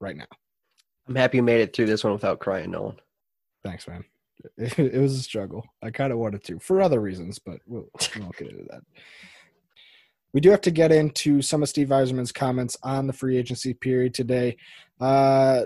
right 0.00 0.16
now. 0.16 0.26
I'm 1.06 1.14
happy 1.14 1.36
you 1.36 1.44
made 1.44 1.60
it 1.60 1.72
through 1.72 1.86
this 1.86 2.02
one 2.02 2.12
without 2.12 2.40
crying, 2.40 2.72
Nolan. 2.72 2.96
Thanks, 3.62 3.86
man. 3.86 4.04
It, 4.58 4.76
it 4.78 4.98
was 5.00 5.14
a 5.14 5.22
struggle. 5.22 5.64
I 5.84 5.90
kind 5.92 6.12
of 6.12 6.18
wanted 6.18 6.42
to 6.46 6.58
for 6.58 6.82
other 6.82 7.00
reasons, 7.00 7.38
but 7.38 7.60
we'll, 7.66 7.88
we 8.16 8.22
won't 8.22 8.36
get 8.36 8.50
into 8.50 8.64
that. 8.70 8.82
We 10.32 10.40
do 10.40 10.50
have 10.50 10.62
to 10.62 10.72
get 10.72 10.90
into 10.90 11.42
some 11.42 11.62
of 11.62 11.68
Steve 11.68 11.88
Yzerman's 11.88 12.32
comments 12.32 12.76
on 12.82 13.06
the 13.06 13.12
free 13.12 13.36
agency 13.36 13.72
period 13.72 14.14
today. 14.14 14.56
Uh, 15.00 15.62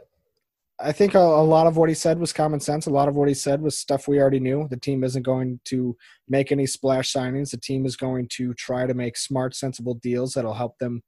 I 0.83 0.93
think 0.93 1.15
a, 1.15 1.19
a, 1.19 1.45
lot 1.45 1.67
of 1.67 1.77
what 1.77 1.89
he 1.89 1.95
said 1.95 2.19
was 2.19 2.33
common 2.33 2.61
sense. 2.61 2.87
A 2.87 2.91
lot 2.91 3.09
of 3.09 3.17
what 3.17 3.29
he 3.29 3.35
said 3.35 3.61
was 3.61 3.79
stuff 3.79 4.09
we 4.09 4.19
already 4.19 4.41
knew. 4.41 4.67
The 4.69 4.79
team 4.79 5.05
isn't 5.05 5.23
going 5.23 5.61
to 5.67 5.97
make 6.29 6.53
any 6.53 6.67
splash 6.67 7.13
signings. 7.13 7.51
The 7.51 7.59
team 7.59 7.85
is 7.85 7.97
going 7.97 8.29
to 8.37 8.55
try 8.55 8.87
to 8.87 8.95
make 8.95 9.17
smart, 9.17 9.55
sensible 9.55 9.95
deals 9.95 10.33
that'll 10.33 10.55
help 10.55 10.79
them 10.79 11.03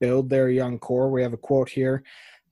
build 0.00 0.30
their 0.30 0.48
young 0.48 0.78
core. 0.78 1.10
We 1.10 1.22
have 1.22 1.32
a 1.32 1.38
quote 1.38 1.68
here. 1.68 2.02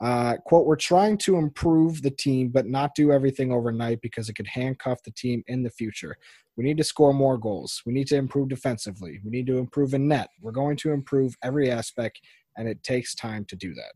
Uh, 0.00 0.36
quote, 0.44 0.66
we're 0.66 0.76
trying 0.76 1.16
to 1.16 1.36
improve 1.36 2.02
the 2.02 2.10
team, 2.10 2.48
but 2.48 2.66
not 2.66 2.94
do 2.94 3.10
everything 3.10 3.50
overnight 3.50 4.00
because 4.02 4.28
it 4.28 4.34
could 4.34 4.46
handcuff 4.46 5.02
the 5.02 5.12
team 5.12 5.42
in 5.46 5.62
the 5.62 5.70
future. 5.70 6.16
We 6.56 6.64
need 6.64 6.76
to 6.78 6.84
score 6.84 7.14
more 7.14 7.38
goals. 7.38 7.82
We 7.86 7.94
need 7.94 8.06
to 8.08 8.16
improve 8.16 8.48
defensively. 8.48 9.20
We 9.24 9.30
need 9.30 9.46
to 9.46 9.58
improve 9.58 9.94
in 9.94 10.08
net. 10.08 10.28
We're 10.42 10.52
going 10.52 10.76
to 10.78 10.92
improve 10.92 11.34
every 11.42 11.70
aspect, 11.70 12.20
and 12.58 12.68
it 12.68 12.82
takes 12.82 13.14
time 13.14 13.46
to 13.46 13.56
do 13.56 13.72
that. 13.74 13.92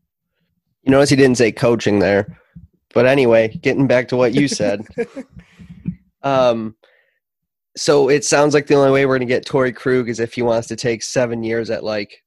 You 0.83 0.91
notice 0.91 1.11
he 1.11 1.15
didn't 1.15 1.37
say 1.37 1.51
coaching 1.51 1.99
there. 1.99 2.39
But 2.93 3.05
anyway, 3.05 3.49
getting 3.61 3.87
back 3.87 4.07
to 4.09 4.17
what 4.17 4.33
you 4.33 4.47
said. 4.47 4.85
um, 6.23 6.75
so 7.77 8.09
it 8.09 8.25
sounds 8.25 8.53
like 8.53 8.67
the 8.67 8.75
only 8.75 8.91
way 8.91 9.05
we're 9.05 9.17
going 9.17 9.27
to 9.27 9.33
get 9.33 9.45
Torey 9.45 9.73
Krug 9.73 10.09
is 10.09 10.19
if 10.19 10.33
he 10.33 10.41
wants 10.41 10.67
to 10.67 10.75
take 10.75 11.03
seven 11.03 11.43
years 11.43 11.69
at 11.69 11.83
like 11.83 12.23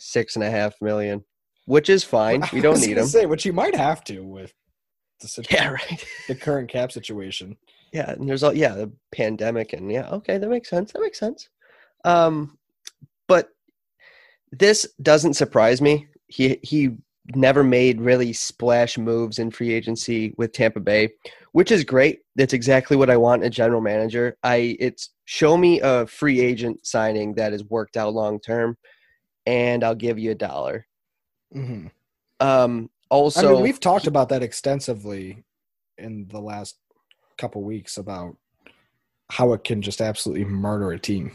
six 0.00 0.34
and 0.34 0.44
a 0.44 0.50
half 0.50 0.74
million, 0.80 1.24
which 1.66 1.88
is 1.88 2.04
fine. 2.04 2.42
We 2.52 2.60
don't 2.60 2.80
need 2.80 2.98
him. 2.98 3.06
Say, 3.06 3.26
which 3.26 3.44
you 3.44 3.52
might 3.52 3.74
have 3.74 4.02
to 4.04 4.24
with 4.24 4.52
the 5.20 5.28
situation, 5.28 5.64
yeah, 5.64 5.70
right. 5.70 6.04
the 6.28 6.34
current 6.34 6.68
cap 6.68 6.92
situation. 6.92 7.56
Yeah, 7.92 8.10
and 8.10 8.28
there's 8.28 8.42
all 8.42 8.54
yeah 8.54 8.74
the 8.74 8.92
pandemic 9.12 9.72
and 9.72 9.90
yeah 9.90 10.08
okay 10.10 10.36
that 10.36 10.48
makes 10.48 10.68
sense 10.68 10.92
that 10.92 11.00
makes 11.00 11.18
sense. 11.18 11.48
Um, 12.04 12.58
but 13.28 13.50
this 14.50 14.86
doesn't 15.00 15.34
surprise 15.34 15.80
me. 15.80 16.08
He 16.26 16.58
he 16.62 16.96
never 17.34 17.64
made 17.64 18.00
really 18.00 18.32
splash 18.32 18.98
moves 18.98 19.38
in 19.38 19.50
free 19.50 19.72
agency 19.72 20.34
with 20.36 20.52
Tampa 20.52 20.80
Bay, 20.80 21.10
which 21.52 21.70
is 21.70 21.84
great. 21.84 22.20
That's 22.36 22.52
exactly 22.52 22.96
what 22.96 23.10
I 23.10 23.16
want 23.16 23.44
a 23.44 23.50
general 23.50 23.80
manager. 23.80 24.36
I 24.42 24.76
it's 24.78 25.10
show 25.24 25.56
me 25.56 25.80
a 25.80 26.06
free 26.06 26.40
agent 26.40 26.86
signing 26.86 27.34
that 27.34 27.52
has 27.52 27.64
worked 27.64 27.96
out 27.96 28.14
long 28.14 28.40
term, 28.40 28.76
and 29.46 29.82
I'll 29.82 29.94
give 29.94 30.18
you 30.18 30.32
a 30.32 30.34
dollar. 30.36 30.86
Mm-hmm. 31.54 31.86
Um, 32.40 32.90
also, 33.10 33.48
I 33.48 33.52
mean, 33.52 33.62
we've 33.62 33.80
talked 33.80 34.06
about 34.06 34.28
that 34.30 34.42
extensively 34.42 35.44
in 35.98 36.26
the 36.28 36.40
last 36.40 36.76
couple 37.38 37.62
weeks 37.62 37.96
about 37.96 38.36
how 39.30 39.52
it 39.52 39.64
can 39.64 39.80
just 39.80 40.00
absolutely 40.00 40.44
murder 40.44 40.92
a 40.92 40.98
team. 40.98 41.32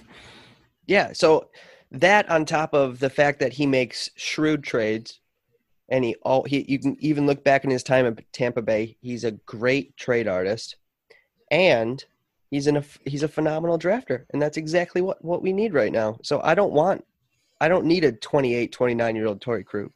Yeah, 0.86 1.14
so 1.14 1.50
that 1.92 2.30
on 2.30 2.46
top 2.46 2.74
of 2.74 3.00
the 3.00 3.10
fact 3.10 3.40
that 3.40 3.54
he 3.54 3.66
makes 3.66 4.10
shrewd 4.16 4.64
trades 4.64 5.20
and 5.90 6.04
he 6.04 6.16
all 6.22 6.44
he 6.44 6.66
you 6.68 6.80
can 6.80 6.96
even 7.00 7.26
look 7.26 7.44
back 7.44 7.64
in 7.64 7.70
his 7.70 7.84
time 7.84 8.06
at 8.06 8.34
Tampa 8.34 8.62
Bay. 8.62 8.98
He's 9.02 9.24
a 9.24 9.32
great 9.32 9.96
trade 9.98 10.28
artist, 10.28 10.76
and 11.52 12.04
he's 12.52 12.68
in 12.68 12.78
a 12.78 12.84
he's 13.06 13.24
a 13.24 13.28
phenomenal 13.28 13.78
drafter, 13.78 14.26
and 14.32 14.42
that's 14.42 14.58
exactly 14.58 15.02
what 15.02 15.24
what 15.24 15.42
we 15.42 15.54
need 15.54 15.74
right 15.74 15.92
now. 15.92 16.18
So 16.24 16.42
I 16.44 16.56
don't 16.56 16.74
want 16.74 17.06
I 17.62 17.68
don't 17.68 17.86
need 17.86 18.04
a 18.04 18.12
28, 18.12 18.72
29 18.72 19.16
year 19.16 19.28
old 19.28 19.42
Torey 19.42 19.66
Krug. 19.66 19.92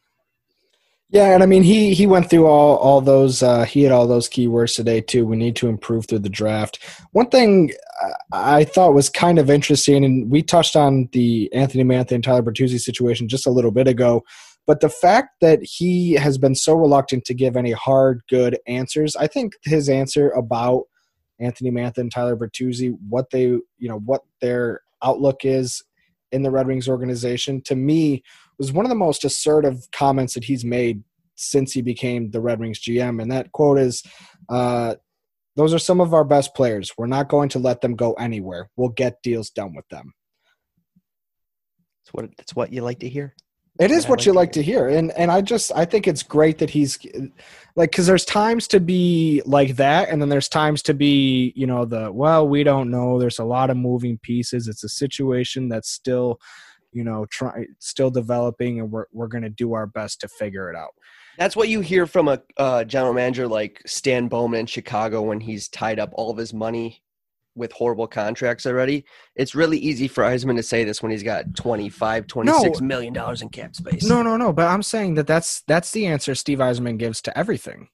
Yeah, 1.10 1.32
and 1.32 1.42
I 1.42 1.46
mean 1.46 1.62
he 1.62 1.94
he 1.94 2.06
went 2.06 2.28
through 2.28 2.46
all 2.46 2.76
all 2.76 3.00
those 3.00 3.42
uh, 3.42 3.64
he 3.64 3.82
had 3.82 3.92
all 3.92 4.06
those 4.06 4.28
keywords 4.28 4.74
today 4.74 5.00
too. 5.00 5.24
We 5.26 5.36
need 5.36 5.54
to 5.56 5.68
improve 5.68 6.06
through 6.06 6.20
the 6.20 6.28
draft. 6.28 6.80
One 7.12 7.28
thing 7.28 7.70
I 8.32 8.64
thought 8.64 8.94
was 8.94 9.10
kind 9.10 9.38
of 9.38 9.48
interesting, 9.48 10.04
and 10.04 10.30
we 10.30 10.42
touched 10.42 10.74
on 10.74 11.08
the 11.12 11.52
Anthony 11.52 11.84
Mantha 11.84 12.12
and 12.12 12.24
Tyler 12.24 12.42
Bertuzzi 12.42 12.80
situation 12.80 13.28
just 13.28 13.46
a 13.46 13.50
little 13.50 13.70
bit 13.70 13.86
ago. 13.86 14.24
But 14.66 14.80
the 14.80 14.88
fact 14.88 15.40
that 15.40 15.60
he 15.62 16.12
has 16.12 16.38
been 16.38 16.54
so 16.54 16.74
reluctant 16.74 17.24
to 17.26 17.34
give 17.34 17.56
any 17.56 17.72
hard, 17.72 18.22
good 18.28 18.58
answers, 18.66 19.14
I 19.14 19.26
think 19.26 19.54
his 19.62 19.88
answer 19.88 20.30
about 20.30 20.84
Anthony 21.38 21.70
Mantha 21.70 21.98
and 21.98 22.10
Tyler 22.10 22.36
Bertuzzi, 22.36 22.96
what 23.08 23.30
they, 23.30 23.42
you 23.42 23.88
know, 23.88 23.98
what 23.98 24.22
their 24.40 24.80
outlook 25.02 25.44
is 25.44 25.82
in 26.32 26.42
the 26.42 26.50
Red 26.50 26.66
Wings 26.66 26.88
organization, 26.88 27.60
to 27.62 27.76
me 27.76 28.22
was 28.58 28.72
one 28.72 28.84
of 28.84 28.88
the 28.88 28.94
most 28.94 29.24
assertive 29.24 29.86
comments 29.92 30.34
that 30.34 30.44
he's 30.44 30.64
made 30.64 31.02
since 31.34 31.72
he 31.72 31.82
became 31.82 32.30
the 32.30 32.40
Red 32.40 32.60
Wings 32.60 32.80
GM. 32.80 33.20
And 33.20 33.30
that 33.30 33.52
quote 33.52 33.78
is, 33.78 34.02
uh, 34.48 34.94
"Those 35.56 35.74
are 35.74 35.78
some 35.78 36.00
of 36.00 36.14
our 36.14 36.24
best 36.24 36.54
players. 36.54 36.92
We're 36.96 37.06
not 37.06 37.28
going 37.28 37.48
to 37.50 37.58
let 37.58 37.80
them 37.80 37.96
go 37.96 38.14
anywhere. 38.14 38.70
We'll 38.76 38.90
get 38.90 39.22
deals 39.22 39.50
done 39.50 39.74
with 39.74 39.88
them." 39.88 40.14
That's 42.04 42.14
what 42.14 42.36
that's 42.36 42.54
what 42.54 42.72
you 42.72 42.82
like 42.82 43.00
to 43.00 43.08
hear. 43.08 43.34
It 43.80 43.90
is 43.90 44.06
what 44.06 44.20
like 44.20 44.26
you 44.26 44.32
like 44.32 44.52
to 44.52 44.62
hear, 44.62 44.88
and 44.88 45.10
and 45.12 45.32
I 45.32 45.40
just 45.40 45.72
I 45.74 45.84
think 45.84 46.06
it's 46.06 46.22
great 46.22 46.58
that 46.58 46.70
he's 46.70 46.96
like 47.74 47.90
because 47.90 48.06
there's 48.06 48.24
times 48.24 48.68
to 48.68 48.78
be 48.78 49.42
like 49.46 49.74
that, 49.76 50.10
and 50.10 50.22
then 50.22 50.28
there's 50.28 50.48
times 50.48 50.80
to 50.82 50.94
be 50.94 51.52
you 51.56 51.66
know 51.66 51.84
the 51.84 52.12
well 52.12 52.46
we 52.48 52.62
don't 52.62 52.88
know. 52.88 53.18
There's 53.18 53.40
a 53.40 53.44
lot 53.44 53.70
of 53.70 53.76
moving 53.76 54.16
pieces. 54.18 54.68
It's 54.68 54.84
a 54.84 54.88
situation 54.88 55.68
that's 55.68 55.90
still 55.90 56.38
you 56.92 57.02
know 57.02 57.26
try 57.26 57.66
still 57.80 58.10
developing, 58.10 58.78
and 58.78 58.92
we're 58.92 59.06
we're 59.12 59.26
gonna 59.26 59.50
do 59.50 59.72
our 59.72 59.88
best 59.88 60.20
to 60.20 60.28
figure 60.28 60.70
it 60.70 60.76
out. 60.76 60.94
That's 61.36 61.56
what 61.56 61.68
you 61.68 61.80
hear 61.80 62.06
from 62.06 62.28
a 62.28 62.40
uh, 62.56 62.84
general 62.84 63.12
manager 63.12 63.48
like 63.48 63.82
Stan 63.86 64.28
Bowman 64.28 64.60
in 64.60 64.66
Chicago 64.66 65.22
when 65.22 65.40
he's 65.40 65.68
tied 65.68 65.98
up 65.98 66.10
all 66.14 66.30
of 66.30 66.36
his 66.36 66.54
money 66.54 67.02
with 67.54 67.72
horrible 67.72 68.06
contracts 68.06 68.66
already. 68.66 69.04
It's 69.36 69.54
really 69.54 69.78
easy 69.78 70.08
for 70.08 70.24
Yzerman 70.24 70.56
to 70.56 70.62
say 70.62 70.84
this 70.84 71.02
when 71.02 71.12
he's 71.12 71.22
got 71.22 71.54
25, 71.54 72.26
26 72.26 72.80
no, 72.80 72.86
million 72.86 73.12
dollars 73.12 73.42
in 73.42 73.48
cap 73.48 73.74
space. 73.74 74.04
No, 74.04 74.22
no, 74.22 74.36
no. 74.36 74.52
But 74.52 74.66
I'm 74.66 74.82
saying 74.82 75.14
that 75.14 75.26
that's 75.26 75.62
that's 75.66 75.92
the 75.92 76.06
answer 76.06 76.34
Steve 76.34 76.58
Yzerman 76.58 76.98
gives 76.98 77.22
to 77.22 77.38
everything. 77.38 77.88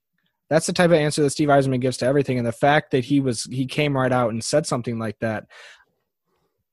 That's 0.48 0.66
the 0.66 0.72
type 0.72 0.90
of 0.90 0.96
answer 0.96 1.22
that 1.22 1.30
Steve 1.30 1.48
Yzerman 1.48 1.80
gives 1.80 1.96
to 1.98 2.06
everything. 2.06 2.38
And 2.38 2.46
the 2.46 2.52
fact 2.52 2.90
that 2.90 3.04
he 3.04 3.20
was 3.20 3.44
he 3.44 3.66
came 3.66 3.96
right 3.96 4.12
out 4.12 4.30
and 4.30 4.42
said 4.42 4.66
something 4.66 4.98
like 4.98 5.18
that, 5.20 5.44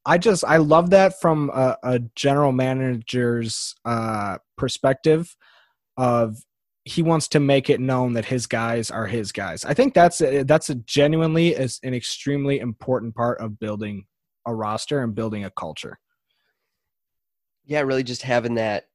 I 0.05 0.17
just 0.17 0.43
I 0.45 0.57
love 0.57 0.89
that 0.91 1.19
from 1.19 1.51
a, 1.53 1.77
a 1.83 1.99
general 2.15 2.53
manager's 2.53 3.75
uh, 3.85 4.37
perspective 4.57 5.35
of 5.97 6.37
he 6.87 7.03
wants 7.03 7.27
to 7.29 7.39
make 7.39 7.69
it 7.69 7.79
known 7.79 8.13
that 8.13 8.25
his 8.25 8.47
guys 8.47 8.89
are 8.89 9.05
his 9.05 9.31
guys. 9.31 9.65
I 9.65 9.73
think 9.73 9.93
that's 9.93 10.21
a, 10.21 10.43
that's 10.43 10.69
a 10.69 10.75
genuinely 10.75 11.49
is 11.49 11.79
an 11.83 11.93
extremely 11.93 12.59
important 12.59 13.13
part 13.13 13.39
of 13.41 13.59
building 13.59 14.05
a 14.45 14.55
roster 14.55 15.03
and 15.03 15.13
building 15.13 15.43
a 15.43 15.51
culture. 15.51 15.99
Yeah, 17.65 17.81
really 17.81 18.03
just 18.03 18.21
having 18.21 18.55
that 18.55 18.85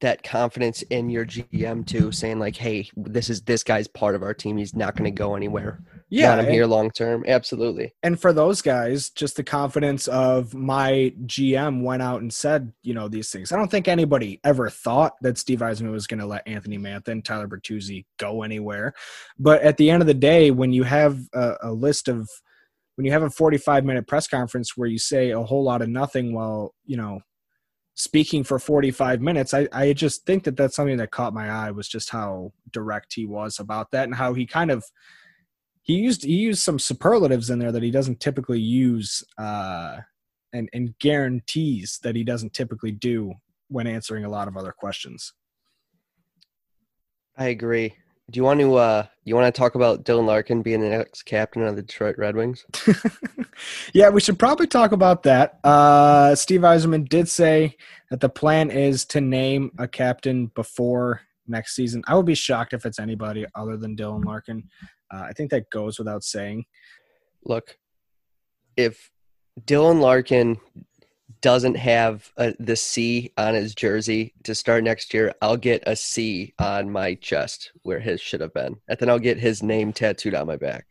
that 0.00 0.22
confidence 0.22 0.82
in 0.82 1.10
your 1.10 1.26
GM 1.26 1.86
too, 1.86 2.12
saying 2.12 2.38
like, 2.38 2.56
"Hey, 2.56 2.88
this 2.96 3.30
is 3.30 3.42
this 3.42 3.62
guy's 3.62 3.88
part 3.88 4.14
of 4.14 4.22
our 4.22 4.34
team. 4.34 4.56
He's 4.56 4.74
not 4.74 4.96
going 4.96 5.12
to 5.12 5.16
go 5.16 5.34
anywhere." 5.34 5.80
Yeah, 6.10 6.36
I'm 6.36 6.46
here 6.46 6.66
long 6.66 6.90
term. 6.90 7.24
Absolutely. 7.26 7.92
And 8.02 8.18
for 8.18 8.32
those 8.32 8.62
guys, 8.62 9.10
just 9.10 9.36
the 9.36 9.44
confidence 9.44 10.08
of 10.08 10.54
my 10.54 11.12
GM 11.26 11.82
went 11.82 12.00
out 12.00 12.22
and 12.22 12.32
said, 12.32 12.72
you 12.82 12.94
know, 12.94 13.08
these 13.08 13.30
things. 13.30 13.52
I 13.52 13.56
don't 13.56 13.70
think 13.70 13.88
anybody 13.88 14.40
ever 14.42 14.70
thought 14.70 15.14
that 15.20 15.36
Steve 15.36 15.58
Yzerman 15.58 15.92
was 15.92 16.06
going 16.06 16.20
to 16.20 16.26
let 16.26 16.48
Anthony 16.48 16.78
Mantha 16.78 17.08
and 17.08 17.22
Tyler 17.22 17.46
Bertuzzi 17.46 18.06
go 18.18 18.42
anywhere. 18.42 18.94
But 19.38 19.60
at 19.60 19.76
the 19.76 19.90
end 19.90 20.02
of 20.02 20.06
the 20.06 20.14
day, 20.14 20.50
when 20.50 20.72
you 20.72 20.84
have 20.84 21.18
a, 21.34 21.56
a 21.64 21.72
list 21.72 22.08
of 22.08 22.28
when 22.96 23.04
you 23.04 23.12
have 23.12 23.22
a 23.22 23.30
45 23.30 23.84
minute 23.84 24.08
press 24.08 24.26
conference 24.26 24.76
where 24.76 24.88
you 24.88 24.98
say 24.98 25.30
a 25.30 25.42
whole 25.42 25.62
lot 25.62 25.82
of 25.82 25.88
nothing 25.88 26.34
while 26.34 26.74
you 26.84 26.96
know 26.96 27.20
speaking 27.98 28.44
for 28.44 28.60
45 28.60 29.20
minutes 29.20 29.52
I, 29.52 29.66
I 29.72 29.92
just 29.92 30.24
think 30.24 30.44
that 30.44 30.56
that's 30.56 30.76
something 30.76 30.98
that 30.98 31.10
caught 31.10 31.34
my 31.34 31.50
eye 31.50 31.72
was 31.72 31.88
just 31.88 32.10
how 32.10 32.52
direct 32.70 33.12
he 33.12 33.26
was 33.26 33.58
about 33.58 33.90
that 33.90 34.04
and 34.04 34.14
how 34.14 34.34
he 34.34 34.46
kind 34.46 34.70
of 34.70 34.84
he 35.82 35.94
used 35.94 36.22
he 36.22 36.34
used 36.34 36.62
some 36.62 36.78
superlatives 36.78 37.48
in 37.50 37.58
there 37.58 37.72
that 37.72 37.82
he 37.82 37.90
doesn't 37.90 38.20
typically 38.20 38.60
use 38.60 39.24
uh, 39.38 39.96
and 40.52 40.68
and 40.74 40.96
guarantees 40.98 41.98
that 42.02 42.14
he 42.14 42.22
doesn't 42.22 42.52
typically 42.52 42.92
do 42.92 43.32
when 43.68 43.86
answering 43.86 44.24
a 44.24 44.28
lot 44.28 44.48
of 44.48 44.56
other 44.56 44.72
questions. 44.72 45.32
I 47.38 47.46
agree. 47.46 47.94
Do 48.30 48.38
you 48.38 48.44
want 48.44 48.60
to 48.60 48.74
uh 48.74 49.06
you 49.24 49.34
want 49.34 49.52
to 49.52 49.58
talk 49.58 49.74
about 49.74 50.04
Dylan 50.04 50.26
Larkin 50.26 50.62
being 50.62 50.80
the 50.80 50.88
next 50.88 51.22
captain 51.22 51.62
of 51.62 51.76
the 51.76 51.82
Detroit 51.82 52.16
Red 52.18 52.36
Wings? 52.36 52.66
yeah, 53.94 54.10
we 54.10 54.20
should 54.20 54.38
probably 54.38 54.66
talk 54.66 54.92
about 54.92 55.22
that. 55.22 55.58
Uh 55.64 56.34
Steve 56.34 56.60
Yzerman 56.60 57.08
did 57.08 57.28
say 57.28 57.76
that 58.10 58.20
the 58.20 58.28
plan 58.28 58.70
is 58.70 59.04
to 59.06 59.20
name 59.20 59.70
a 59.78 59.88
captain 59.88 60.46
before 60.54 61.22
next 61.46 61.74
season. 61.74 62.02
I 62.06 62.14
would 62.14 62.26
be 62.26 62.34
shocked 62.34 62.74
if 62.74 62.84
it's 62.84 62.98
anybody 62.98 63.46
other 63.54 63.76
than 63.76 63.96
Dylan 63.96 64.24
Larkin. 64.24 64.68
Uh, 65.12 65.22
I 65.22 65.32
think 65.32 65.50
that 65.50 65.70
goes 65.70 65.98
without 65.98 66.22
saying. 66.22 66.66
Look, 67.44 67.78
if 68.76 69.10
Dylan 69.64 70.00
Larkin 70.00 70.58
doesn't 71.40 71.76
have 71.76 72.30
a, 72.36 72.54
the 72.58 72.76
C 72.76 73.32
on 73.36 73.54
his 73.54 73.74
jersey 73.74 74.34
to 74.44 74.54
start 74.54 74.84
next 74.84 75.14
year, 75.14 75.34
I'll 75.40 75.56
get 75.56 75.82
a 75.86 75.96
C 75.96 76.54
on 76.58 76.90
my 76.90 77.14
chest 77.14 77.72
where 77.82 78.00
his 78.00 78.20
should 78.20 78.40
have 78.40 78.54
been. 78.54 78.76
And 78.88 78.98
then 78.98 79.08
I'll 79.08 79.18
get 79.18 79.38
his 79.38 79.62
name 79.62 79.92
tattooed 79.92 80.34
on 80.34 80.46
my 80.46 80.56
back. 80.56 80.86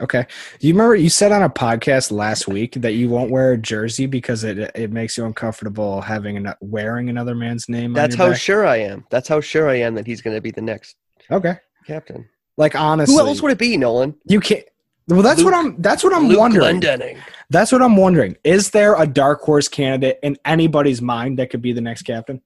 Okay. 0.00 0.26
Do 0.58 0.66
you 0.66 0.74
remember 0.74 0.96
you 0.96 1.08
said 1.08 1.30
on 1.30 1.44
a 1.44 1.50
podcast 1.50 2.10
last 2.10 2.48
week 2.48 2.74
that 2.74 2.94
you 2.94 3.08
won't 3.08 3.30
wear 3.30 3.52
a 3.52 3.56
jersey 3.56 4.06
because 4.06 4.42
it 4.42 4.58
it 4.74 4.90
makes 4.90 5.16
you 5.16 5.24
uncomfortable 5.24 6.00
having 6.00 6.36
an, 6.36 6.52
wearing 6.60 7.08
another 7.08 7.36
man's 7.36 7.68
name? 7.68 7.92
That's 7.92 8.16
how 8.16 8.30
back? 8.30 8.40
sure 8.40 8.66
I 8.66 8.78
am. 8.78 9.06
That's 9.10 9.28
how 9.28 9.40
sure 9.40 9.68
I 9.68 9.76
am 9.76 9.94
that 9.94 10.06
he's 10.06 10.20
going 10.20 10.36
to 10.36 10.40
be 10.40 10.50
the 10.50 10.62
next. 10.62 10.96
Okay. 11.30 11.58
Captain. 11.86 12.28
Like 12.56 12.74
honestly, 12.74 13.14
who 13.14 13.20
else 13.20 13.40
would 13.40 13.52
it 13.52 13.58
be, 13.58 13.76
Nolan? 13.76 14.16
You 14.26 14.40
can't. 14.40 14.64
Well, 15.08 15.22
that's 15.22 15.40
Luke, 15.40 15.52
what 15.52 15.54
I'm. 15.54 15.82
That's 15.82 16.02
what 16.02 16.14
I'm 16.14 16.28
Luke 16.28 16.38
wondering. 16.38 16.80
Glendening. 16.80 17.18
That's 17.50 17.72
what 17.72 17.82
I'm 17.82 17.96
wondering. 17.96 18.36
Is 18.42 18.70
there 18.70 19.00
a 19.00 19.06
dark 19.06 19.42
horse 19.42 19.68
candidate 19.68 20.18
in 20.22 20.36
anybody's 20.44 21.02
mind 21.02 21.38
that 21.38 21.50
could 21.50 21.60
be 21.62 21.72
the 21.72 21.80
next 21.80 22.02
captain? 22.02 22.40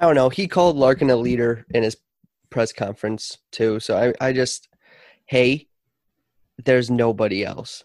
I 0.00 0.06
don't 0.06 0.14
know. 0.14 0.30
He 0.30 0.48
called 0.48 0.76
Larkin 0.76 1.10
a 1.10 1.16
leader 1.16 1.66
in 1.70 1.82
his 1.82 1.96
press 2.50 2.72
conference 2.72 3.38
too. 3.50 3.78
So 3.78 3.96
I, 3.96 4.28
I 4.28 4.32
just, 4.32 4.68
hey, 5.26 5.68
there's 6.64 6.90
nobody 6.90 7.44
else. 7.44 7.84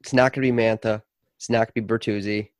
It's 0.00 0.12
not 0.12 0.32
going 0.32 0.46
to 0.46 0.52
be 0.52 0.62
Mantha. 0.62 1.02
It's 1.36 1.50
not 1.50 1.72
going 1.72 1.74
to 1.74 1.82
be 1.82 1.86
Bertuzzi. 1.86 2.50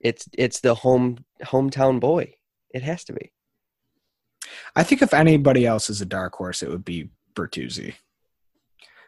It's 0.00 0.28
it's 0.32 0.60
the 0.60 0.74
home 0.74 1.24
hometown 1.42 2.00
boy. 2.00 2.34
It 2.70 2.82
has 2.82 3.04
to 3.04 3.12
be. 3.12 3.32
I 4.74 4.82
think 4.82 5.02
if 5.02 5.14
anybody 5.14 5.66
else 5.66 5.88
is 5.88 6.00
a 6.00 6.06
dark 6.06 6.34
horse, 6.34 6.62
it 6.62 6.68
would 6.68 6.84
be 6.84 7.10
Bertuzzi. 7.34 7.94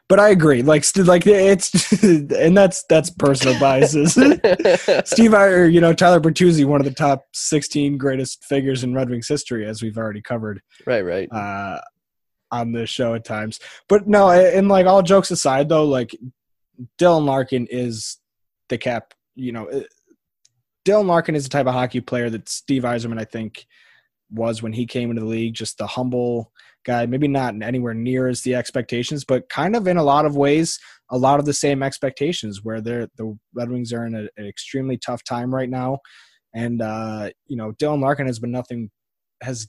But 0.08 0.18
I 0.18 0.30
agree. 0.30 0.62
Like, 0.62 0.84
like 0.96 1.26
it's, 1.26 1.92
and 2.02 2.56
that's 2.56 2.84
that's 2.88 3.10
personal 3.10 3.58
biases. 3.60 4.12
Steve, 5.04 5.34
or 5.34 5.68
you 5.68 5.82
know, 5.82 5.92
Tyler 5.92 6.20
Bertuzzi, 6.20 6.64
one 6.64 6.80
of 6.80 6.86
the 6.86 6.94
top 6.94 7.26
sixteen 7.34 7.98
greatest 7.98 8.44
figures 8.44 8.84
in 8.84 8.94
Red 8.94 9.10
Wings 9.10 9.28
history, 9.28 9.66
as 9.66 9.82
we've 9.82 9.98
already 9.98 10.22
covered. 10.22 10.62
Right, 10.86 11.02
right. 11.02 11.30
Uh, 11.30 11.80
on 12.50 12.72
this 12.72 12.88
show 12.88 13.12
at 13.12 13.26
times, 13.26 13.60
but 13.88 14.08
no. 14.08 14.30
And 14.30 14.68
like 14.68 14.86
all 14.86 15.02
jokes 15.02 15.30
aside, 15.30 15.68
though, 15.68 15.84
like 15.84 16.16
Dylan 16.98 17.26
Larkin 17.26 17.66
is 17.70 18.16
the 18.70 18.78
cap. 18.78 19.12
You 19.34 19.52
know, 19.52 19.68
uh, 19.68 19.82
Dylan 20.86 21.06
Larkin 21.06 21.34
is 21.34 21.44
the 21.44 21.50
type 21.50 21.66
of 21.66 21.74
hockey 21.74 22.00
player 22.00 22.30
that 22.30 22.48
Steve 22.48 22.84
Yzerman, 22.84 23.20
I 23.20 23.24
think, 23.24 23.66
was 24.30 24.62
when 24.62 24.72
he 24.72 24.86
came 24.86 25.10
into 25.10 25.20
the 25.20 25.28
league. 25.28 25.52
Just 25.52 25.76
the 25.76 25.86
humble 25.86 26.50
guy, 26.84 27.06
maybe 27.06 27.28
not 27.28 27.54
anywhere 27.62 27.94
near 27.94 28.28
as 28.28 28.42
the 28.42 28.54
expectations, 28.54 29.24
but 29.24 29.48
kind 29.48 29.76
of 29.76 29.86
in 29.86 29.96
a 29.96 30.02
lot 30.02 30.24
of 30.24 30.36
ways, 30.36 30.78
a 31.10 31.18
lot 31.18 31.38
of 31.38 31.46
the 31.46 31.52
same 31.52 31.82
expectations. 31.82 32.60
Where 32.62 32.80
they're 32.80 33.08
the 33.16 33.36
Red 33.54 33.70
Wings 33.70 33.92
are 33.92 34.06
in 34.06 34.14
a, 34.14 34.28
an 34.36 34.46
extremely 34.46 34.96
tough 34.96 35.24
time 35.24 35.54
right 35.54 35.68
now, 35.70 35.98
and 36.54 36.80
uh, 36.82 37.30
you 37.46 37.56
know 37.56 37.72
Dylan 37.72 38.00
Larkin 38.00 38.26
has 38.26 38.38
been 38.38 38.50
nothing, 38.50 38.90
has 39.42 39.66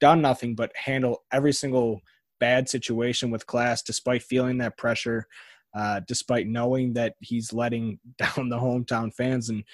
done 0.00 0.22
nothing 0.22 0.54
but 0.54 0.72
handle 0.76 1.22
every 1.32 1.52
single 1.52 2.00
bad 2.38 2.68
situation 2.68 3.30
with 3.30 3.46
class, 3.46 3.82
despite 3.82 4.22
feeling 4.22 4.58
that 4.58 4.78
pressure, 4.78 5.26
uh, 5.76 6.00
despite 6.06 6.46
knowing 6.46 6.94
that 6.94 7.14
he's 7.20 7.52
letting 7.52 7.98
down 8.18 8.48
the 8.48 8.58
hometown 8.58 9.12
fans 9.14 9.48
and. 9.48 9.64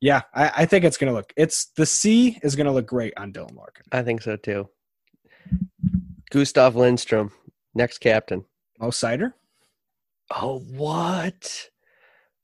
Yeah, 0.00 0.20
I, 0.32 0.52
I 0.58 0.66
think 0.66 0.84
it's 0.84 0.96
gonna 0.96 1.12
look. 1.12 1.32
It's 1.36 1.72
the 1.76 1.84
C 1.84 2.38
is 2.44 2.54
gonna 2.54 2.72
look 2.72 2.86
great 2.86 3.14
on 3.16 3.32
Dylan 3.32 3.56
Larkin. 3.56 3.84
I 3.90 4.02
think 4.02 4.22
so 4.22 4.36
too. 4.36 4.68
Gustav 6.30 6.76
Lindstrom, 6.76 7.32
next 7.74 7.98
captain. 7.98 8.44
Mo 8.78 8.88
Seider? 8.88 9.32
Oh, 10.30 10.58
what? 10.58 11.70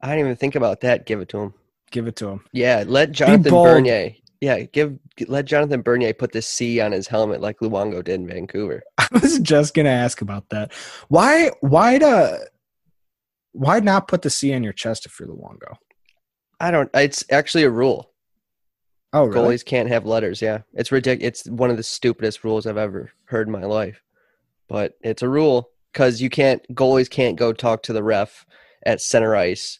I 0.00 0.08
didn't 0.08 0.20
even 0.20 0.36
think 0.36 0.54
about 0.54 0.80
that. 0.80 1.06
Give 1.06 1.20
it 1.20 1.28
to 1.30 1.38
him. 1.38 1.54
Give 1.90 2.06
it 2.06 2.16
to 2.16 2.28
him. 2.28 2.44
Yeah, 2.52 2.84
let 2.86 3.12
Jonathan 3.12 3.52
Bernier. 3.52 4.14
Yeah, 4.40 4.60
give 4.60 4.98
let 5.28 5.44
Jonathan 5.44 5.82
Bernier 5.82 6.12
put 6.12 6.32
the 6.32 6.42
C 6.42 6.80
on 6.80 6.92
his 6.92 7.06
helmet 7.06 7.40
like 7.40 7.60
Luongo 7.60 8.02
did 8.02 8.20
in 8.20 8.26
Vancouver. 8.26 8.82
I 8.98 9.06
was 9.12 9.38
just 9.38 9.74
gonna 9.74 9.90
ask 9.90 10.20
about 10.20 10.48
that. 10.50 10.72
Why? 11.08 11.50
Why 11.60 11.98
to? 11.98 12.46
Why 13.52 13.80
not 13.80 14.08
put 14.08 14.22
the 14.22 14.30
C 14.30 14.52
on 14.54 14.64
your 14.64 14.72
chest 14.72 15.06
if 15.06 15.18
you're 15.20 15.28
Luongo? 15.28 15.76
I 16.58 16.70
don't. 16.70 16.90
It's 16.94 17.24
actually 17.30 17.64
a 17.64 17.70
rule. 17.70 18.10
Oh, 19.14 19.26
really? 19.26 19.56
Goalies 19.56 19.64
can't 19.64 19.88
have 19.88 20.04
letters. 20.04 20.42
Yeah, 20.42 20.62
it's 20.74 20.90
ridiculous. 20.90 21.40
It's 21.40 21.48
one 21.48 21.70
of 21.70 21.76
the 21.76 21.82
stupidest 21.84 22.42
rules 22.42 22.66
I've 22.66 22.76
ever 22.76 23.12
heard 23.26 23.46
in 23.46 23.52
my 23.52 23.64
life, 23.64 24.02
but 24.68 24.94
it's 25.02 25.22
a 25.22 25.28
rule 25.28 25.70
because 25.92 26.20
you 26.20 26.28
can't. 26.28 26.62
Goalies 26.74 27.08
can't 27.08 27.36
go 27.36 27.52
talk 27.52 27.84
to 27.84 27.92
the 27.92 28.02
ref 28.02 28.44
at 28.84 29.00
center 29.00 29.36
ice 29.36 29.78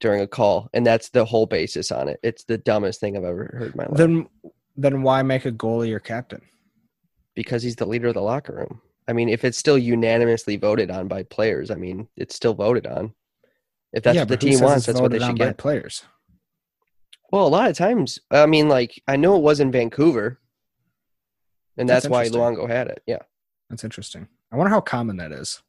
during 0.00 0.20
a 0.20 0.26
call, 0.26 0.68
and 0.74 0.86
that's 0.86 1.08
the 1.08 1.24
whole 1.24 1.46
basis 1.46 1.90
on 1.90 2.08
it. 2.08 2.20
It's 2.22 2.44
the 2.44 2.58
dumbest 2.58 3.00
thing 3.00 3.16
I've 3.16 3.24
ever 3.24 3.50
heard 3.58 3.72
in 3.72 3.76
my 3.76 3.86
life. 3.86 3.96
Then, 3.96 4.28
then 4.76 5.02
why 5.02 5.22
make 5.22 5.46
a 5.46 5.52
goalie 5.52 5.88
your 5.88 5.98
captain? 5.98 6.42
Because 7.34 7.62
he's 7.62 7.76
the 7.76 7.86
leader 7.86 8.08
of 8.08 8.14
the 8.14 8.20
locker 8.20 8.54
room. 8.54 8.82
I 9.08 9.14
mean, 9.14 9.30
if 9.30 9.44
it's 9.44 9.56
still 9.56 9.78
unanimously 9.78 10.56
voted 10.56 10.90
on 10.90 11.08
by 11.08 11.22
players, 11.22 11.70
I 11.70 11.76
mean, 11.76 12.08
it's 12.16 12.34
still 12.34 12.52
voted 12.52 12.86
on. 12.86 13.14
If 13.94 14.02
that's 14.02 14.16
yeah, 14.16 14.22
what 14.22 14.28
the 14.28 14.36
team 14.36 14.60
wants, 14.60 14.84
that's 14.84 15.00
what 15.00 15.10
they 15.10 15.18
should 15.18 15.38
get. 15.38 15.56
players. 15.56 16.04
Well, 17.30 17.46
a 17.46 17.48
lot 17.48 17.70
of 17.70 17.76
times, 17.76 18.20
I 18.30 18.46
mean, 18.46 18.68
like 18.68 19.02
I 19.06 19.16
know 19.16 19.36
it 19.36 19.42
was 19.42 19.60
in 19.60 19.70
Vancouver, 19.70 20.38
and 21.76 21.88
that's, 21.88 22.04
that's 22.04 22.10
why 22.10 22.28
Luongo 22.28 22.68
had 22.68 22.88
it. 22.88 23.02
Yeah, 23.06 23.22
that's 23.68 23.84
interesting. 23.84 24.28
I 24.50 24.56
wonder 24.56 24.70
how 24.70 24.80
common 24.80 25.18
that 25.18 25.32
is. 25.32 25.62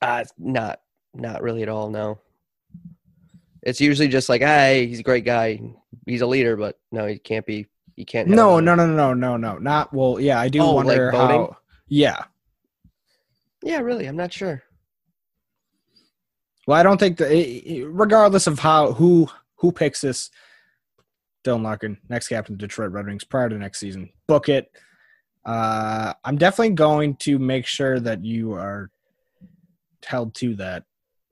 Uh 0.00 0.24
not 0.36 0.80
not 1.14 1.42
really 1.42 1.62
at 1.62 1.68
all. 1.68 1.90
No, 1.90 2.18
it's 3.62 3.80
usually 3.80 4.08
just 4.08 4.28
like, 4.28 4.40
hey, 4.40 4.86
he's 4.86 5.00
a 5.00 5.04
great 5.04 5.24
guy, 5.24 5.60
he's 6.06 6.22
a 6.22 6.26
leader, 6.26 6.56
but 6.56 6.78
no, 6.92 7.06
he 7.06 7.18
can't 7.18 7.46
be. 7.46 7.66
He 7.96 8.04
can't. 8.04 8.28
No, 8.28 8.60
no, 8.60 8.76
no, 8.76 8.86
no, 8.86 9.12
no, 9.12 9.36
no, 9.36 9.58
not 9.58 9.92
well. 9.92 10.20
Yeah, 10.20 10.38
I 10.38 10.48
do 10.48 10.60
oh, 10.60 10.74
wonder 10.74 11.06
like 11.06 11.14
how. 11.14 11.56
Yeah. 11.88 12.22
Yeah, 13.62 13.80
really, 13.80 14.06
I'm 14.06 14.16
not 14.16 14.32
sure. 14.32 14.62
Well, 16.66 16.78
I 16.78 16.84
don't 16.84 16.98
think 16.98 17.18
that, 17.18 17.86
regardless 17.90 18.46
of 18.46 18.60
how 18.60 18.92
who 18.92 19.28
who 19.56 19.72
picks 19.72 20.02
this, 20.02 20.30
Dylan 21.44 21.62
Larkin, 21.62 21.98
next 22.08 22.28
captain 22.28 22.54
of 22.54 22.58
Detroit 22.58 22.92
Red 22.92 23.06
Wings 23.06 23.24
prior 23.24 23.48
to 23.48 23.56
next 23.56 23.78
season. 23.78 24.10
Book 24.26 24.48
it. 24.48 24.70
Uh, 25.44 26.12
I'm 26.24 26.36
definitely 26.36 26.74
going 26.74 27.16
to 27.16 27.38
make 27.38 27.66
sure 27.66 28.00
that 28.00 28.24
you 28.24 28.52
are 28.52 28.90
held 30.04 30.34
to 30.36 30.54
that. 30.56 30.84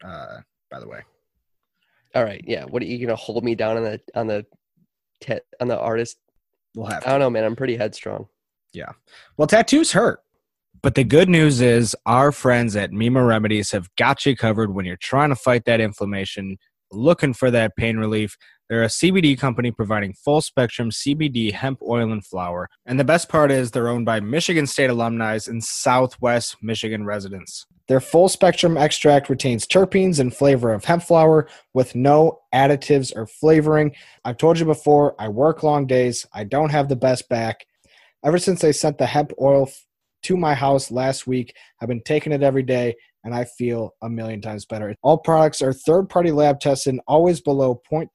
Uh, 0.04 0.38
by 0.70 0.80
the 0.80 0.88
way. 0.88 1.00
All 2.14 2.24
right. 2.24 2.42
Yeah. 2.46 2.64
What 2.64 2.82
are 2.82 2.86
you 2.86 2.98
gonna 3.04 3.16
hold 3.16 3.44
me 3.44 3.54
down 3.54 3.76
on 3.76 3.82
the 3.82 4.00
on 4.14 4.26
the 4.26 4.46
te- 5.20 5.40
on 5.60 5.68
the 5.68 5.78
artist? 5.78 6.18
We'll 6.74 6.86
have. 6.86 7.02
To. 7.02 7.08
I 7.08 7.12
don't 7.12 7.20
know, 7.20 7.30
man. 7.30 7.44
I'm 7.44 7.56
pretty 7.56 7.76
headstrong. 7.76 8.26
Yeah. 8.72 8.92
Well, 9.36 9.46
tattoos 9.46 9.92
hurt. 9.92 10.20
But 10.82 10.94
the 10.94 11.04
good 11.04 11.28
news 11.28 11.60
is 11.60 11.96
our 12.06 12.32
friends 12.32 12.76
at 12.76 12.92
Mima 12.92 13.24
Remedies 13.24 13.72
have 13.72 13.88
got 13.96 14.24
you 14.24 14.36
covered 14.36 14.74
when 14.74 14.84
you're 14.84 14.96
trying 14.96 15.30
to 15.30 15.36
fight 15.36 15.64
that 15.64 15.80
inflammation, 15.80 16.58
looking 16.92 17.32
for 17.32 17.50
that 17.50 17.76
pain 17.76 17.96
relief. 17.96 18.36
They're 18.68 18.82
a 18.82 18.88
CBD 18.88 19.38
company 19.38 19.70
providing 19.70 20.12
full 20.12 20.40
spectrum 20.40 20.90
CBD 20.90 21.52
hemp 21.52 21.80
oil 21.82 22.10
and 22.10 22.24
flower. 22.24 22.68
And 22.84 22.98
the 22.98 23.04
best 23.04 23.28
part 23.28 23.52
is 23.52 23.70
they're 23.70 23.88
owned 23.88 24.06
by 24.06 24.18
Michigan 24.18 24.66
State 24.66 24.90
alumni 24.90 25.38
and 25.46 25.62
Southwest 25.62 26.56
Michigan 26.62 27.04
residents. 27.04 27.66
Their 27.88 28.00
full 28.00 28.28
spectrum 28.28 28.76
extract 28.76 29.28
retains 29.28 29.66
terpenes 29.66 30.18
and 30.18 30.34
flavor 30.34 30.72
of 30.72 30.84
hemp 30.84 31.04
flower 31.04 31.48
with 31.74 31.94
no 31.94 32.40
additives 32.52 33.14
or 33.14 33.26
flavoring. 33.26 33.94
I've 34.24 34.38
told 34.38 34.58
you 34.58 34.64
before, 34.64 35.14
I 35.20 35.28
work 35.28 35.62
long 35.62 35.86
days. 35.86 36.26
I 36.32 36.42
don't 36.42 36.70
have 36.70 36.88
the 36.88 36.96
best 36.96 37.28
back. 37.28 37.66
Ever 38.24 38.38
since 38.38 38.60
they 38.60 38.72
sent 38.72 38.98
the 38.98 39.06
hemp 39.06 39.32
oil 39.40 39.70
to 40.26 40.36
my 40.36 40.54
house 40.54 40.90
last 40.90 41.26
week, 41.26 41.54
I've 41.80 41.88
been 41.88 42.02
taking 42.02 42.32
it 42.32 42.42
every 42.42 42.64
day 42.64 42.96
and 43.22 43.34
I 43.34 43.44
feel 43.44 43.94
a 44.02 44.08
million 44.08 44.40
times 44.40 44.64
better. 44.64 44.94
All 45.02 45.18
products 45.18 45.60
are 45.60 45.72
third 45.72 46.08
party 46.08 46.30
lab 46.30 46.60
tested, 46.60 46.98
always 47.06 47.40
below 47.40 47.80
0.3% 47.90 48.08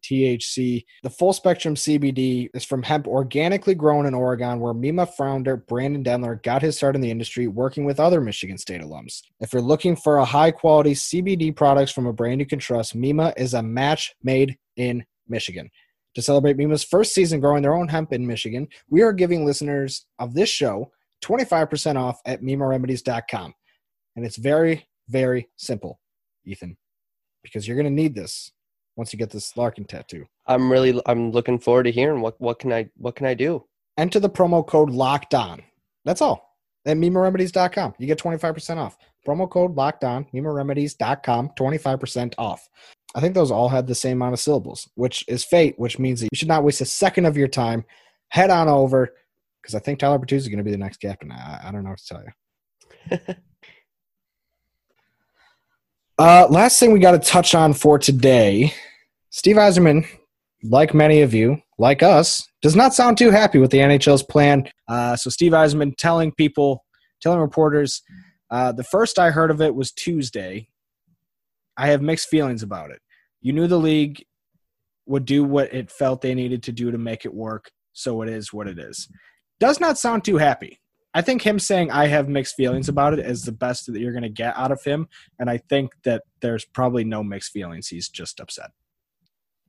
THC. 0.00 0.84
The 1.02 1.10
full 1.10 1.32
spectrum 1.32 1.74
CBD 1.74 2.48
is 2.54 2.64
from 2.64 2.82
hemp 2.82 3.06
organically 3.06 3.74
grown 3.76 4.06
in 4.06 4.14
Oregon, 4.14 4.58
where 4.58 4.74
Mima 4.74 5.06
founder 5.06 5.56
Brandon 5.56 6.02
Denler 6.02 6.42
got 6.42 6.62
his 6.62 6.76
start 6.76 6.96
in 6.96 7.00
the 7.00 7.10
industry 7.10 7.46
working 7.46 7.84
with 7.84 8.00
other 8.00 8.20
Michigan 8.20 8.58
State 8.58 8.80
alums. 8.80 9.22
If 9.38 9.52
you're 9.52 9.62
looking 9.62 9.94
for 9.94 10.18
a 10.18 10.24
high 10.24 10.50
quality 10.50 10.94
CBD 10.94 11.54
products 11.54 11.92
from 11.92 12.06
a 12.06 12.12
brand 12.12 12.40
you 12.40 12.46
can 12.46 12.58
trust, 12.58 12.94
Mima 12.94 13.32
is 13.36 13.54
a 13.54 13.62
match 13.62 14.14
made 14.22 14.56
in 14.76 15.04
Michigan. 15.28 15.70
To 16.16 16.22
celebrate 16.22 16.56
Mima's 16.56 16.82
first 16.82 17.14
season 17.14 17.38
growing 17.38 17.62
their 17.62 17.74
own 17.74 17.86
hemp 17.86 18.12
in 18.12 18.26
Michigan, 18.26 18.66
we 18.88 19.02
are 19.02 19.12
giving 19.12 19.46
listeners 19.46 20.06
of 20.18 20.34
this 20.34 20.48
show 20.48 20.90
25% 21.22 21.96
off 21.96 22.20
at 22.24 22.42
mimaremedies.com. 22.42 23.54
And 24.16 24.26
it's 24.26 24.36
very, 24.36 24.88
very 25.08 25.48
simple, 25.56 26.00
Ethan, 26.44 26.76
because 27.42 27.66
you're 27.66 27.76
going 27.76 27.84
to 27.84 28.02
need 28.02 28.14
this 28.14 28.50
once 28.96 29.12
you 29.12 29.18
get 29.18 29.30
this 29.30 29.56
Larkin 29.56 29.84
tattoo. 29.84 30.26
I'm 30.46 30.70
really, 30.70 31.00
I'm 31.06 31.30
looking 31.30 31.58
forward 31.58 31.84
to 31.84 31.92
hearing 31.92 32.20
what, 32.20 32.40
what 32.40 32.58
can 32.58 32.72
I, 32.72 32.88
what 32.96 33.16
can 33.16 33.26
I 33.26 33.34
do? 33.34 33.64
Enter 33.96 34.20
the 34.20 34.30
promo 34.30 34.66
code 34.66 34.90
locked 34.90 35.34
on. 35.34 35.62
That's 36.04 36.22
all 36.22 36.50
at 36.86 36.96
mimaremedies.com. 36.96 37.94
You 37.98 38.06
get 38.06 38.18
25% 38.18 38.76
off. 38.78 38.96
Promo 39.26 39.48
code 39.48 39.76
locked 39.76 40.04
on, 40.04 40.26
mimaremedies.com, 40.34 41.50
25% 41.58 42.34
off. 42.38 42.68
I 43.14 43.20
think 43.20 43.34
those 43.34 43.50
all 43.50 43.68
had 43.68 43.86
the 43.86 43.94
same 43.94 44.18
amount 44.18 44.34
of 44.34 44.40
syllables, 44.40 44.88
which 44.94 45.24
is 45.28 45.44
fate, 45.44 45.74
which 45.78 45.98
means 45.98 46.20
that 46.20 46.28
you 46.32 46.36
should 46.36 46.48
not 46.48 46.64
waste 46.64 46.80
a 46.80 46.86
second 46.86 47.26
of 47.26 47.36
your 47.36 47.48
time. 47.48 47.84
Head 48.28 48.50
on 48.50 48.68
over 48.68 49.14
because 49.60 49.74
I 49.74 49.78
think 49.78 49.98
Tyler 49.98 50.18
Bertuzzi 50.18 50.36
is 50.36 50.48
going 50.48 50.58
to 50.58 50.64
be 50.64 50.70
the 50.70 50.78
next 50.78 50.98
captain. 50.98 51.32
I, 51.32 51.68
I 51.68 51.72
don't 51.72 51.84
know 51.84 51.90
what 51.90 51.98
to 51.98 52.14
tell 52.14 52.24
you. 53.18 53.34
Uh, 56.18 56.46
last 56.50 56.78
thing 56.78 56.92
we 56.92 56.98
got 57.00 57.12
to 57.12 57.18
touch 57.18 57.54
on 57.54 57.72
for 57.72 57.98
today 57.98 58.74
Steve 59.30 59.56
Yzerman, 59.56 60.06
like 60.62 60.92
many 60.92 61.22
of 61.22 61.32
you, 61.32 61.62
like 61.78 62.02
us, 62.02 62.46
does 62.60 62.76
not 62.76 62.92
sound 62.92 63.16
too 63.16 63.30
happy 63.30 63.58
with 63.58 63.70
the 63.70 63.78
NHL's 63.78 64.24
plan. 64.24 64.68
Uh, 64.88 65.16
so, 65.16 65.30
Steve 65.30 65.52
Yzerman 65.52 65.96
telling 65.96 66.32
people, 66.32 66.84
telling 67.22 67.38
reporters, 67.38 68.02
uh, 68.50 68.72
the 68.72 68.84
first 68.84 69.18
I 69.18 69.30
heard 69.30 69.50
of 69.50 69.62
it 69.62 69.74
was 69.74 69.92
Tuesday. 69.92 70.68
I 71.76 71.86
have 71.86 72.02
mixed 72.02 72.28
feelings 72.28 72.62
about 72.62 72.90
it. 72.90 73.00
You 73.40 73.52
knew 73.52 73.66
the 73.66 73.78
league 73.78 74.22
would 75.06 75.24
do 75.24 75.44
what 75.44 75.72
it 75.72 75.90
felt 75.90 76.20
they 76.20 76.34
needed 76.34 76.62
to 76.64 76.72
do 76.72 76.90
to 76.90 76.98
make 76.98 77.24
it 77.24 77.32
work. 77.32 77.70
so 77.92 78.20
it 78.22 78.28
is 78.28 78.52
what 78.52 78.68
it 78.68 78.78
is. 78.78 79.08
Does 79.60 79.78
not 79.78 79.98
sound 79.98 80.24
too 80.24 80.38
happy. 80.38 80.80
I 81.12 81.22
think 81.22 81.42
him 81.42 81.58
saying 81.58 81.90
I 81.90 82.06
have 82.06 82.28
mixed 82.28 82.54
feelings 82.54 82.88
about 82.88 83.12
it 83.12 83.18
is 83.20 83.42
the 83.42 83.52
best 83.52 83.92
that 83.92 84.00
you're 84.00 84.12
going 84.12 84.22
to 84.22 84.28
get 84.28 84.56
out 84.56 84.72
of 84.72 84.82
him. 84.82 85.08
And 85.38 85.50
I 85.50 85.58
think 85.58 85.92
that 86.04 86.22
there's 86.40 86.64
probably 86.64 87.04
no 87.04 87.22
mixed 87.22 87.52
feelings. 87.52 87.88
He's 87.88 88.08
just 88.08 88.40
upset. 88.40 88.70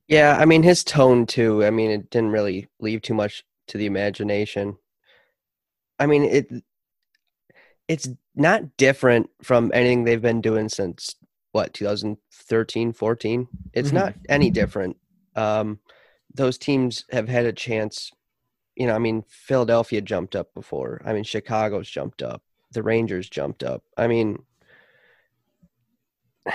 Yeah, 0.08 0.36
I 0.38 0.44
mean 0.44 0.62
his 0.62 0.84
tone 0.84 1.26
too. 1.26 1.64
I 1.64 1.70
mean 1.70 1.90
it 1.90 2.10
didn't 2.10 2.30
really 2.30 2.68
leave 2.80 3.02
too 3.02 3.14
much 3.14 3.44
to 3.68 3.78
the 3.78 3.86
imagination. 3.86 4.76
I 5.98 6.06
mean 6.06 6.24
it 6.24 6.50
it's 7.88 8.08
not 8.34 8.76
different 8.76 9.30
from 9.42 9.70
anything 9.74 10.04
they've 10.04 10.22
been 10.22 10.40
doing 10.40 10.68
since 10.68 11.16
what 11.52 11.74
2013 11.74 12.92
14 12.94 13.48
it's 13.74 13.88
mm-hmm. 13.88 13.96
not 13.96 14.14
any 14.28 14.50
different 14.50 14.96
um, 15.36 15.78
those 16.34 16.56
teams 16.56 17.04
have 17.10 17.28
had 17.28 17.44
a 17.44 17.52
chance 17.52 18.10
you 18.76 18.86
know 18.86 18.94
i 18.94 18.98
mean 18.98 19.24
philadelphia 19.28 20.00
jumped 20.00 20.36
up 20.36 20.52
before 20.54 21.00
i 21.04 21.12
mean 21.12 21.24
chicago's 21.24 21.88
jumped 21.88 22.22
up 22.22 22.42
the 22.72 22.82
rangers 22.82 23.28
jumped 23.28 23.62
up 23.62 23.82
i 23.96 24.06
mean 24.06 24.42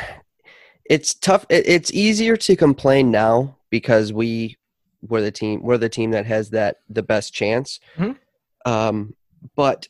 it's 0.90 1.14
tough 1.14 1.46
it's 1.50 1.92
easier 1.92 2.38
to 2.38 2.56
complain 2.56 3.12
now 3.12 3.58
because 3.70 4.14
we 4.14 4.56
were 5.02 5.22
the 5.22 5.32
team 5.32 5.62
we're 5.62 5.78
the 5.78 5.90
team 5.90 6.12
that 6.12 6.26
has 6.26 6.50
that 6.52 6.78
the 6.90 7.04
best 7.04 7.34
chance 7.34 7.80
mm-hmm. 7.98 8.14
um, 8.72 9.14
but 9.56 9.88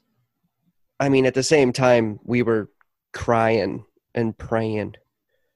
I 1.00 1.10
mean, 1.10 1.26
at 1.26 1.34
the 1.34 1.44
same 1.44 1.72
time, 1.72 2.20
we 2.24 2.42
were 2.42 2.70
crying 3.14 3.86
and 4.16 4.38
praying 4.38 4.96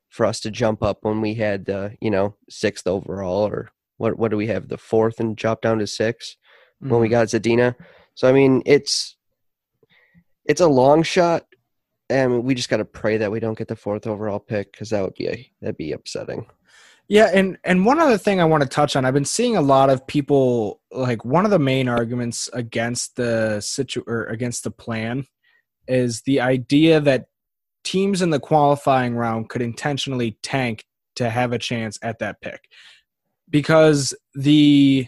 for 0.09 0.25
us 0.25 0.39
to 0.41 0.51
jump 0.51 0.83
up 0.83 0.99
when 1.01 1.21
we 1.21 1.35
had 1.35 1.65
the, 1.65 1.97
you 1.99 2.11
know, 2.11 2.35
sixth 2.49 2.85
overall 2.85 3.47
or 3.47 3.71
what? 3.97 4.17
What 4.17 4.31
do 4.31 4.37
we 4.37 4.47
have? 4.47 4.67
The 4.67 4.77
fourth 4.77 5.19
and 5.19 5.35
drop 5.35 5.61
down 5.61 5.79
to 5.79 5.87
6 5.87 6.37
mm-hmm. 6.81 6.89
when 6.89 7.01
we 7.01 7.07
mm-hmm. 7.07 7.13
got 7.13 7.27
Zadina. 7.27 7.75
So 8.15 8.27
I 8.27 8.31
mean, 8.31 8.63
it's 8.65 9.15
it's 10.45 10.61
a 10.61 10.67
long 10.67 11.03
shot, 11.03 11.45
and 12.09 12.43
we 12.43 12.55
just 12.55 12.69
got 12.69 12.77
to 12.77 12.85
pray 12.85 13.17
that 13.17 13.31
we 13.31 13.39
don't 13.39 13.57
get 13.57 13.67
the 13.67 13.75
fourth 13.75 14.07
overall 14.07 14.39
pick 14.39 14.71
because 14.71 14.89
that 14.89 15.03
would 15.03 15.15
be 15.15 15.27
a, 15.27 15.51
that'd 15.61 15.77
be 15.77 15.91
upsetting. 15.91 16.45
Yeah, 17.07 17.29
and 17.33 17.57
and 17.63 17.85
one 17.85 17.99
other 17.99 18.17
thing 18.17 18.39
I 18.39 18.45
want 18.45 18.63
to 18.63 18.69
touch 18.69 18.95
on, 18.95 19.05
I've 19.05 19.13
been 19.13 19.25
seeing 19.25 19.57
a 19.57 19.61
lot 19.61 19.89
of 19.89 20.07
people 20.07 20.79
like 20.91 21.25
one 21.25 21.45
of 21.45 21.51
the 21.51 21.59
main 21.59 21.89
arguments 21.89 22.49
against 22.53 23.15
the 23.15 23.59
situ 23.59 24.03
or 24.07 24.25
against 24.25 24.63
the 24.63 24.71
plan 24.71 25.25
is 25.87 26.21
the 26.21 26.39
idea 26.39 26.99
that 27.01 27.25
teams 27.83 28.21
in 28.21 28.29
the 28.29 28.39
qualifying 28.39 29.15
round 29.15 29.49
could 29.49 29.61
intentionally 29.61 30.37
tank 30.43 30.85
to 31.15 31.29
have 31.29 31.51
a 31.51 31.59
chance 31.59 31.99
at 32.01 32.19
that 32.19 32.39
pick 32.41 32.61
because 33.49 34.13
the 34.33 35.07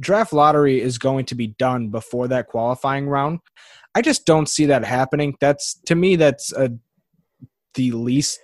draft 0.00 0.32
lottery 0.32 0.80
is 0.80 0.98
going 0.98 1.24
to 1.26 1.34
be 1.34 1.48
done 1.48 1.88
before 1.88 2.28
that 2.28 2.48
qualifying 2.48 3.08
round. 3.08 3.40
I 3.94 4.02
just 4.02 4.26
don't 4.26 4.48
see 4.48 4.66
that 4.66 4.84
happening. 4.84 5.34
That's 5.40 5.74
to 5.86 5.94
me 5.94 6.16
that's 6.16 6.52
a 6.52 6.70
the 7.74 7.92
least 7.92 8.40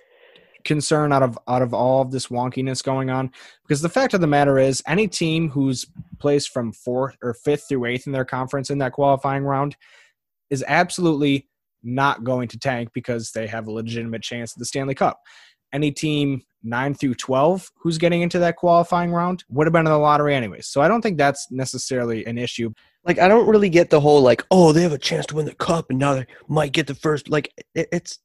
concern 0.63 1.13
out 1.13 1.23
of 1.23 1.37
out 1.47 1.61
of 1.61 1.73
all 1.73 2.01
of 2.01 2.11
this 2.11 2.27
wonkiness 2.27 2.83
going 2.83 3.09
on 3.09 3.31
because 3.63 3.81
the 3.81 3.89
fact 3.89 4.13
of 4.13 4.21
the 4.21 4.27
matter 4.27 4.57
is 4.57 4.81
any 4.87 5.07
team 5.07 5.49
who's 5.49 5.85
placed 6.19 6.49
from 6.49 6.73
fourth 6.73 7.15
or 7.21 7.35
fifth 7.35 7.65
through 7.69 7.85
eighth 7.85 8.07
in 8.07 8.13
their 8.13 8.25
conference 8.25 8.69
in 8.69 8.79
that 8.79 8.91
qualifying 8.91 9.43
round 9.43 9.77
is 10.49 10.63
absolutely 10.67 11.47
not 11.83 12.23
going 12.23 12.47
to 12.47 12.57
tank 12.57 12.89
because 12.93 13.31
they 13.31 13.45
have 13.45 13.67
a 13.67 13.71
legitimate 13.71 14.23
chance 14.23 14.53
at 14.53 14.59
the 14.59 14.65
Stanley 14.65 14.95
Cup. 14.95 15.21
Any 15.71 15.91
team 15.91 16.41
9 16.65 16.95
through 16.95 17.15
12 17.15 17.71
who's 17.77 17.97
getting 17.97 18.21
into 18.21 18.39
that 18.39 18.55
qualifying 18.55 19.11
round 19.11 19.43
would 19.49 19.67
have 19.67 19.73
been 19.73 19.85
in 19.85 19.91
the 19.91 19.97
lottery 19.97 20.35
anyways. 20.35 20.67
So 20.67 20.81
I 20.81 20.87
don't 20.87 21.01
think 21.01 21.17
that's 21.17 21.49
necessarily 21.51 22.25
an 22.25 22.37
issue. 22.37 22.71
Like 23.05 23.19
I 23.19 23.27
don't 23.27 23.47
really 23.47 23.69
get 23.69 23.89
the 23.89 24.01
whole 24.01 24.21
like 24.21 24.45
oh 24.51 24.71
they 24.71 24.81
have 24.81 24.91
a 24.93 24.97
chance 24.97 25.25
to 25.27 25.35
win 25.35 25.45
the 25.45 25.55
cup 25.55 25.89
and 25.89 25.99
now 25.99 26.15
they 26.15 26.25
might 26.47 26.71
get 26.71 26.87
the 26.87 26.95
first 26.95 27.29
like 27.29 27.53
it's 27.75 28.19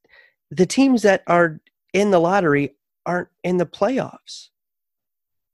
the 0.49 0.65
teams 0.65 1.03
that 1.03 1.23
are 1.27 1.61
in 1.93 2.11
the 2.11 2.19
lottery 2.19 2.75
aren't 3.05 3.29
in 3.43 3.57
the 3.57 3.65
playoffs. 3.65 4.49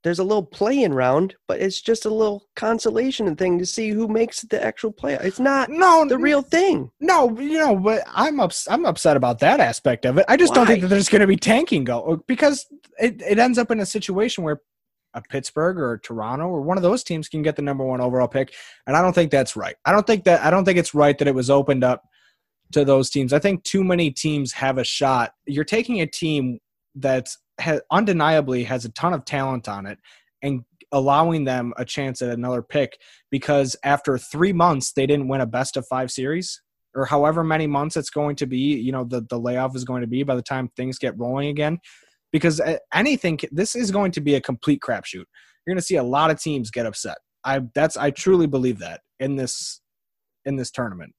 There's 0.08 0.20
a 0.20 0.24
little 0.24 0.46
play-in 0.46 0.94
round, 0.94 1.36
but 1.50 1.60
it's 1.60 1.82
just 1.82 2.06
a 2.06 2.10
little 2.10 2.48
consolation 2.56 3.36
thing 3.36 3.60
to 3.60 3.66
see 3.66 3.90
who 3.90 4.08
makes 4.08 4.40
the 4.44 4.64
actual 4.64 4.94
play. 4.94 5.16
It's 5.16 5.38
not 5.38 5.70
no 5.70 6.06
the 6.08 6.18
real 6.18 6.42
thing. 6.42 6.90
No, 7.02 7.38
you 7.38 7.60
know, 7.60 7.76
but 7.76 8.04
I'm 8.08 8.40
ups- 8.40 8.70
I'm 8.70 8.86
upset 8.86 9.18
about 9.18 9.40
that 9.40 9.60
aspect 9.60 10.06
of 10.06 10.18
it. 10.18 10.24
I 10.30 10.38
just 10.38 10.52
Why? 10.52 10.56
don't 10.56 10.68
think 10.68 10.82
that 10.84 10.88
there's 10.88 11.10
going 11.10 11.20
to 11.20 11.28
be 11.28 11.36
tanking 11.36 11.84
go 11.84 12.04
uh, 12.04 12.16
because 12.26 12.66
it, 12.98 13.22
it 13.22 13.38
ends 13.38 13.58
up 13.58 13.70
in 13.70 13.82
a 13.82 13.86
situation 13.86 14.46
where 14.46 14.62
a 15.14 15.22
Pittsburgh 15.22 15.78
or 15.78 15.98
Toronto 15.98 16.46
or 16.46 16.62
one 16.62 16.78
of 16.78 16.84
those 16.84 17.04
teams 17.04 17.28
can 17.28 17.42
get 17.42 17.58
the 17.58 17.62
number 17.62 17.84
one 17.84 18.00
overall 18.00 18.30
pick, 18.30 18.54
and 18.88 18.96
I 18.96 19.02
don't 19.02 19.12
think 19.12 19.30
that's 19.30 19.58
right. 19.58 19.76
I 19.84 19.92
don't 19.92 20.08
think 20.08 20.24
that 20.24 20.42
I 20.42 20.50
don't 20.50 20.64
think 20.64 20.80
it's 20.80 20.94
right 20.94 21.18
that 21.18 21.28
it 21.28 21.36
was 21.36 21.50
opened 21.50 21.84
up 21.84 22.06
to 22.72 22.86
those 22.86 23.10
teams. 23.10 23.34
I 23.34 23.40
think 23.40 23.66
too 23.66 23.84
many 23.84 24.10
teams 24.10 24.54
have 24.54 24.78
a 24.78 24.86
shot. 24.86 25.34
You're 25.46 25.66
taking 25.66 26.00
a 26.00 26.08
team 26.08 26.60
that 26.96 27.28
undeniably 27.92 28.64
has 28.64 28.86
a 28.86 28.90
ton 28.90 29.14
of 29.14 29.26
talent 29.26 29.68
on 29.68 29.86
it 29.86 29.98
and 30.42 30.64
allowing 30.92 31.44
them 31.44 31.74
a 31.78 31.86
chance 31.86 32.22
at 32.22 32.30
another 32.30 32.62
pick 32.62 32.98
because 33.30 33.76
after 33.84 34.18
three 34.18 34.54
months 34.54 34.94
they 34.94 35.06
didn't 35.06 35.28
win 35.28 35.42
a 35.42 35.46
best 35.46 35.76
of 35.76 35.86
five 35.88 36.10
series 36.12 36.62
or 36.96 37.06
however 37.06 37.44
many 37.44 37.68
months 37.68 37.98
it's 37.98 38.10
going 38.10 38.36
to 38.36 38.46
be 38.46 38.58
you 38.58 38.92
know 38.92 39.04
the, 39.04 39.22
the 39.30 39.38
layoff 39.38 39.76
is 39.76 39.84
going 39.84 40.02
to 40.02 40.08
be 40.08 40.24
by 40.24 40.36
the 40.36 40.42
time 40.42 40.70
things 40.76 40.98
get 40.98 41.18
rolling 41.18 41.50
again. 41.50 41.80
Because 42.32 42.60
uh, 42.60 42.78
anything 42.94 43.40
this 43.52 43.76
is 43.76 43.90
going 43.90 44.12
to 44.12 44.22
be 44.22 44.36
a 44.36 44.42
complete 44.42 44.82
crapshoot. 44.82 45.14
You're 45.14 45.74
going 45.74 45.78
to 45.78 45.84
see 45.84 45.96
a 45.96 46.04
lot 46.04 46.30
of 46.30 46.42
teams 46.42 46.72
get 46.72 46.86
upset. 46.86 47.18
I 47.44 47.62
that's 47.74 47.98
i 47.98 48.12
truly 48.12 48.48
believe 48.48 48.80
that 48.80 49.02
in 49.20 49.36
this 49.36 49.82
in 50.46 50.56
this 50.56 50.72
tournament. 50.72 51.14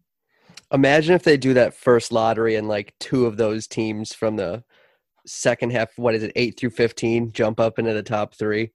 Imagine 0.72 1.14
if 1.14 1.22
they 1.22 1.36
do 1.36 1.54
that 1.54 1.74
first 1.74 2.12
lottery 2.12 2.56
and 2.56 2.68
like 2.68 2.94
two 3.00 3.24
of 3.24 3.36
those 3.36 3.66
teams 3.66 4.12
from 4.12 4.36
the 4.36 4.64
second 5.28 5.72
half, 5.72 5.96
what 5.96 6.14
is 6.14 6.22
it, 6.22 6.32
eight 6.36 6.58
through 6.58 6.70
fifteen, 6.70 7.32
jump 7.32 7.60
up 7.60 7.78
into 7.78 7.92
the 7.92 8.02
top 8.02 8.34
three. 8.34 8.72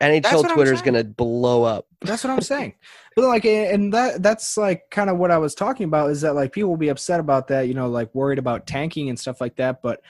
NHL 0.00 0.52
Twitter 0.52 0.72
is 0.72 0.82
going 0.82 0.94
to 0.94 1.04
blow 1.04 1.62
up. 1.62 1.86
That's 2.00 2.24
what 2.24 2.32
I'm 2.32 2.40
saying. 2.40 2.74
But 3.14 3.26
like, 3.26 3.44
and 3.44 3.92
that 3.94 4.22
that's 4.22 4.56
like 4.56 4.82
kind 4.90 5.08
of 5.08 5.16
what 5.16 5.30
I 5.30 5.38
was 5.38 5.54
talking 5.54 5.84
about 5.84 6.10
is 6.10 6.22
that 6.22 6.34
like 6.34 6.52
people 6.52 6.70
will 6.70 6.76
be 6.76 6.88
upset 6.88 7.20
about 7.20 7.46
that, 7.48 7.68
you 7.68 7.74
know, 7.74 7.88
like 7.88 8.12
worried 8.14 8.40
about 8.40 8.66
tanking 8.66 9.08
and 9.08 9.18
stuff 9.18 9.40
like 9.40 9.56
that. 9.56 9.80
But 9.80 10.00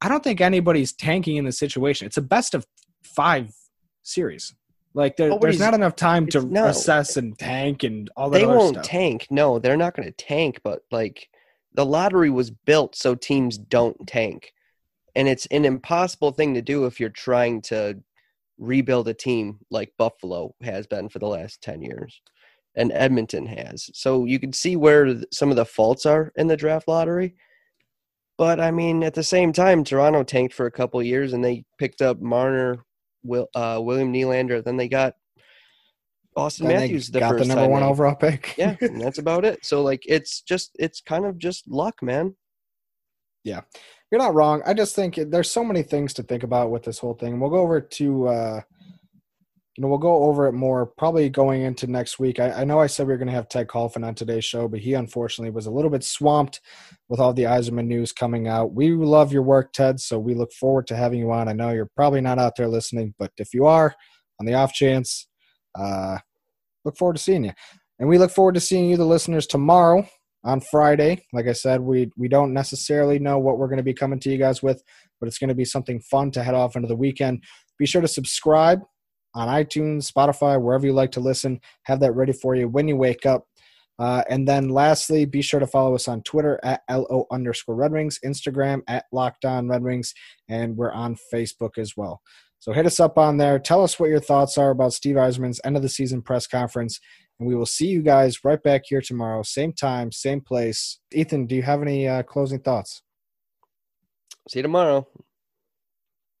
I 0.00 0.08
don't 0.08 0.24
think 0.24 0.40
anybody's 0.40 0.92
tanking 0.92 1.36
in 1.36 1.44
the 1.44 1.52
situation. 1.52 2.06
It's 2.06 2.16
a 2.16 2.22
best 2.22 2.54
of 2.54 2.66
five 3.02 3.54
series. 4.02 4.54
Like 4.94 5.16
there, 5.16 5.38
there's 5.38 5.60
not 5.60 5.74
enough 5.74 5.96
time 5.96 6.26
to 6.28 6.42
no, 6.42 6.66
assess 6.66 7.16
and 7.16 7.38
tank 7.38 7.82
and 7.82 8.10
all 8.16 8.30
that. 8.30 8.38
They 8.38 8.46
won't 8.46 8.76
stuff. 8.76 8.84
tank. 8.84 9.26
No, 9.30 9.58
they're 9.58 9.76
not 9.76 9.94
going 9.94 10.06
to 10.06 10.12
tank. 10.12 10.60
But 10.62 10.82
like 10.90 11.28
the 11.74 11.86
lottery 11.86 12.30
was 12.30 12.50
built 12.50 12.94
so 12.94 13.14
teams 13.14 13.58
don't 13.58 14.06
tank, 14.06 14.52
and 15.14 15.28
it's 15.28 15.46
an 15.46 15.64
impossible 15.64 16.32
thing 16.32 16.54
to 16.54 16.62
do 16.62 16.86
if 16.86 16.98
you're 16.98 17.10
trying 17.10 17.62
to 17.62 18.02
rebuild 18.58 19.08
a 19.08 19.14
team 19.14 19.58
like 19.70 19.92
Buffalo 19.98 20.54
has 20.62 20.86
been 20.86 21.08
for 21.08 21.18
the 21.18 21.26
last 21.26 21.62
ten 21.62 21.82
years, 21.82 22.20
and 22.74 22.92
Edmonton 22.92 23.46
has. 23.46 23.90
So 23.94 24.24
you 24.24 24.38
can 24.38 24.52
see 24.52 24.76
where 24.76 25.22
some 25.32 25.50
of 25.50 25.56
the 25.56 25.64
faults 25.64 26.06
are 26.06 26.32
in 26.36 26.46
the 26.46 26.56
draft 26.56 26.88
lottery. 26.88 27.34
But 28.38 28.60
I 28.60 28.70
mean, 28.70 29.02
at 29.02 29.14
the 29.14 29.22
same 29.22 29.52
time, 29.52 29.84
Toronto 29.84 30.22
tanked 30.24 30.54
for 30.54 30.66
a 30.66 30.70
couple 30.70 31.02
years, 31.02 31.32
and 31.32 31.44
they 31.44 31.64
picked 31.78 32.02
up 32.02 32.20
Marner 32.20 32.84
Will, 33.22 33.48
uh, 33.54 33.78
William 33.80 34.12
Nylander. 34.12 34.64
Then 34.64 34.76
they 34.76 34.88
got 34.88 35.14
Austin 36.36 36.66
then 36.66 36.80
Matthews. 36.80 37.10
The 37.10 37.20
got 37.20 37.38
the 37.38 37.44
number 37.44 37.68
one 37.68 37.82
overall 37.82 38.14
pick. 38.14 38.54
yeah, 38.56 38.76
and 38.80 39.00
that's 39.00 39.18
about 39.18 39.44
it. 39.44 39.64
So 39.64 39.82
like, 39.82 40.02
it's 40.06 40.40
just 40.40 40.72
it's 40.78 41.00
kind 41.00 41.26
of 41.26 41.38
just 41.38 41.68
luck, 41.68 42.02
man. 42.02 42.34
Yeah, 43.44 43.62
you're 44.12 44.20
not 44.20 44.34
wrong. 44.34 44.62
I 44.64 44.74
just 44.74 44.94
think 44.94 45.16
there's 45.16 45.50
so 45.50 45.64
many 45.64 45.82
things 45.82 46.12
to 46.14 46.22
think 46.22 46.44
about 46.44 46.70
with 46.70 46.84
this 46.84 46.98
whole 46.98 47.14
thing. 47.14 47.40
We'll 47.40 47.50
go 47.50 47.60
over 47.60 47.80
to 47.80 48.28
uh, 48.28 48.60
you 49.76 49.80
know, 49.80 49.88
we'll 49.88 49.98
go 49.98 50.24
over 50.24 50.48
it 50.48 50.52
more 50.52 50.84
probably 50.84 51.30
going 51.30 51.62
into 51.62 51.86
next 51.86 52.18
week. 52.18 52.38
I, 52.38 52.52
I 52.52 52.64
know 52.64 52.78
I 52.78 52.86
said 52.86 53.06
we 53.06 53.14
were 53.14 53.18
going 53.18 53.28
to 53.28 53.34
have 53.34 53.48
Ted 53.48 53.68
Kulfan 53.68 54.06
on 54.06 54.14
today's 54.14 54.44
show, 54.44 54.68
but 54.68 54.80
he 54.80 54.92
unfortunately 54.92 55.50
was 55.50 55.64
a 55.64 55.70
little 55.70 55.90
bit 55.90 56.04
swamped 56.04 56.60
with 57.08 57.20
all 57.20 57.32
the 57.32 57.44
Yzerman 57.44 57.86
news 57.86 58.12
coming 58.12 58.48
out. 58.48 58.74
We 58.74 58.90
love 58.92 59.32
your 59.32 59.42
work, 59.42 59.72
Ted, 59.72 59.98
so 59.98 60.18
we 60.18 60.34
look 60.34 60.52
forward 60.52 60.86
to 60.88 60.96
having 60.96 61.20
you 61.20 61.32
on. 61.32 61.48
I 61.48 61.54
know 61.54 61.70
you're 61.70 61.90
probably 61.96 62.20
not 62.20 62.38
out 62.38 62.52
there 62.56 62.68
listening, 62.68 63.14
but 63.18 63.32
if 63.38 63.54
you 63.54 63.64
are, 63.64 63.94
on 64.38 64.44
the 64.44 64.54
off 64.54 64.74
chance, 64.74 65.26
uh, 65.78 66.18
look 66.84 66.98
forward 66.98 67.16
to 67.16 67.22
seeing 67.22 67.44
you. 67.44 67.52
And 67.98 68.10
we 68.10 68.18
look 68.18 68.30
forward 68.30 68.54
to 68.56 68.60
seeing 68.60 68.90
you, 68.90 68.98
the 68.98 69.06
listeners, 69.06 69.46
tomorrow 69.46 70.06
on 70.44 70.60
Friday. 70.60 71.24
Like 71.32 71.46
I 71.46 71.52
said, 71.52 71.80
we 71.80 72.10
we 72.16 72.28
don't 72.28 72.52
necessarily 72.52 73.18
know 73.18 73.38
what 73.38 73.58
we're 73.58 73.68
going 73.68 73.78
to 73.78 73.82
be 73.82 73.94
coming 73.94 74.20
to 74.20 74.30
you 74.30 74.38
guys 74.38 74.62
with, 74.62 74.82
but 75.20 75.26
it's 75.26 75.38
going 75.38 75.48
to 75.48 75.54
be 75.54 75.64
something 75.64 76.00
fun 76.00 76.30
to 76.32 76.42
head 76.42 76.54
off 76.54 76.76
into 76.76 76.88
the 76.88 76.96
weekend. 76.96 77.42
Be 77.78 77.86
sure 77.86 78.02
to 78.02 78.08
subscribe 78.08 78.80
on 79.34 79.48
iTunes, 79.48 80.10
Spotify, 80.10 80.60
wherever 80.60 80.86
you 80.86 80.92
like 80.92 81.12
to 81.12 81.20
listen. 81.20 81.60
Have 81.84 82.00
that 82.00 82.12
ready 82.12 82.32
for 82.32 82.54
you 82.54 82.68
when 82.68 82.88
you 82.88 82.96
wake 82.96 83.26
up. 83.26 83.46
Uh, 83.98 84.24
and 84.28 84.48
then 84.48 84.68
lastly, 84.68 85.24
be 85.24 85.42
sure 85.42 85.60
to 85.60 85.66
follow 85.66 85.94
us 85.94 86.08
on 86.08 86.22
Twitter 86.22 86.58
at 86.64 86.80
LO 86.90 87.26
underscore 87.30 87.76
Red 87.76 87.92
Wings, 87.92 88.18
Instagram 88.24 88.80
at 88.88 89.04
Locked 89.12 89.44
On 89.44 89.68
Red 89.68 89.82
Wings, 89.82 90.12
and 90.48 90.76
we're 90.76 90.92
on 90.92 91.16
Facebook 91.32 91.78
as 91.78 91.92
well. 91.96 92.20
So 92.58 92.72
hit 92.72 92.86
us 92.86 93.00
up 93.00 93.18
on 93.18 93.38
there. 93.38 93.58
Tell 93.58 93.82
us 93.82 93.98
what 93.98 94.08
your 94.08 94.20
thoughts 94.20 94.56
are 94.56 94.70
about 94.70 94.92
Steve 94.92 95.16
Yzerman's 95.16 95.60
end 95.64 95.76
of 95.76 95.82
the 95.82 95.88
season 95.88 96.22
press 96.22 96.46
conference. 96.46 97.00
And 97.42 97.48
we 97.48 97.56
will 97.56 97.66
see 97.66 97.88
you 97.88 98.02
guys 98.02 98.44
right 98.44 98.62
back 98.62 98.82
here 98.84 99.00
tomorrow, 99.00 99.42
same 99.42 99.72
time, 99.72 100.12
same 100.12 100.40
place. 100.40 101.00
Ethan, 101.12 101.46
do 101.46 101.56
you 101.56 101.62
have 101.62 101.82
any 101.82 102.06
uh, 102.06 102.22
closing 102.22 102.60
thoughts? 102.60 103.02
See 104.48 104.60
you 104.60 104.62
tomorrow. 104.62 105.08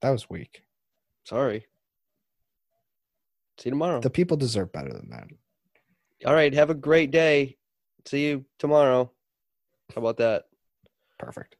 That 0.00 0.10
was 0.10 0.30
weak. 0.30 0.62
Sorry. 1.24 1.66
See 3.58 3.70
you 3.70 3.72
tomorrow. 3.72 3.98
The 3.98 4.10
people 4.10 4.36
deserve 4.36 4.70
better 4.70 4.92
than 4.92 5.10
that. 5.10 5.26
All 6.24 6.34
right. 6.34 6.54
Have 6.54 6.70
a 6.70 6.74
great 6.74 7.10
day. 7.10 7.56
See 8.06 8.28
you 8.28 8.44
tomorrow. 8.60 9.10
How 9.92 10.02
about 10.02 10.18
that? 10.18 10.44
Perfect. 11.18 11.56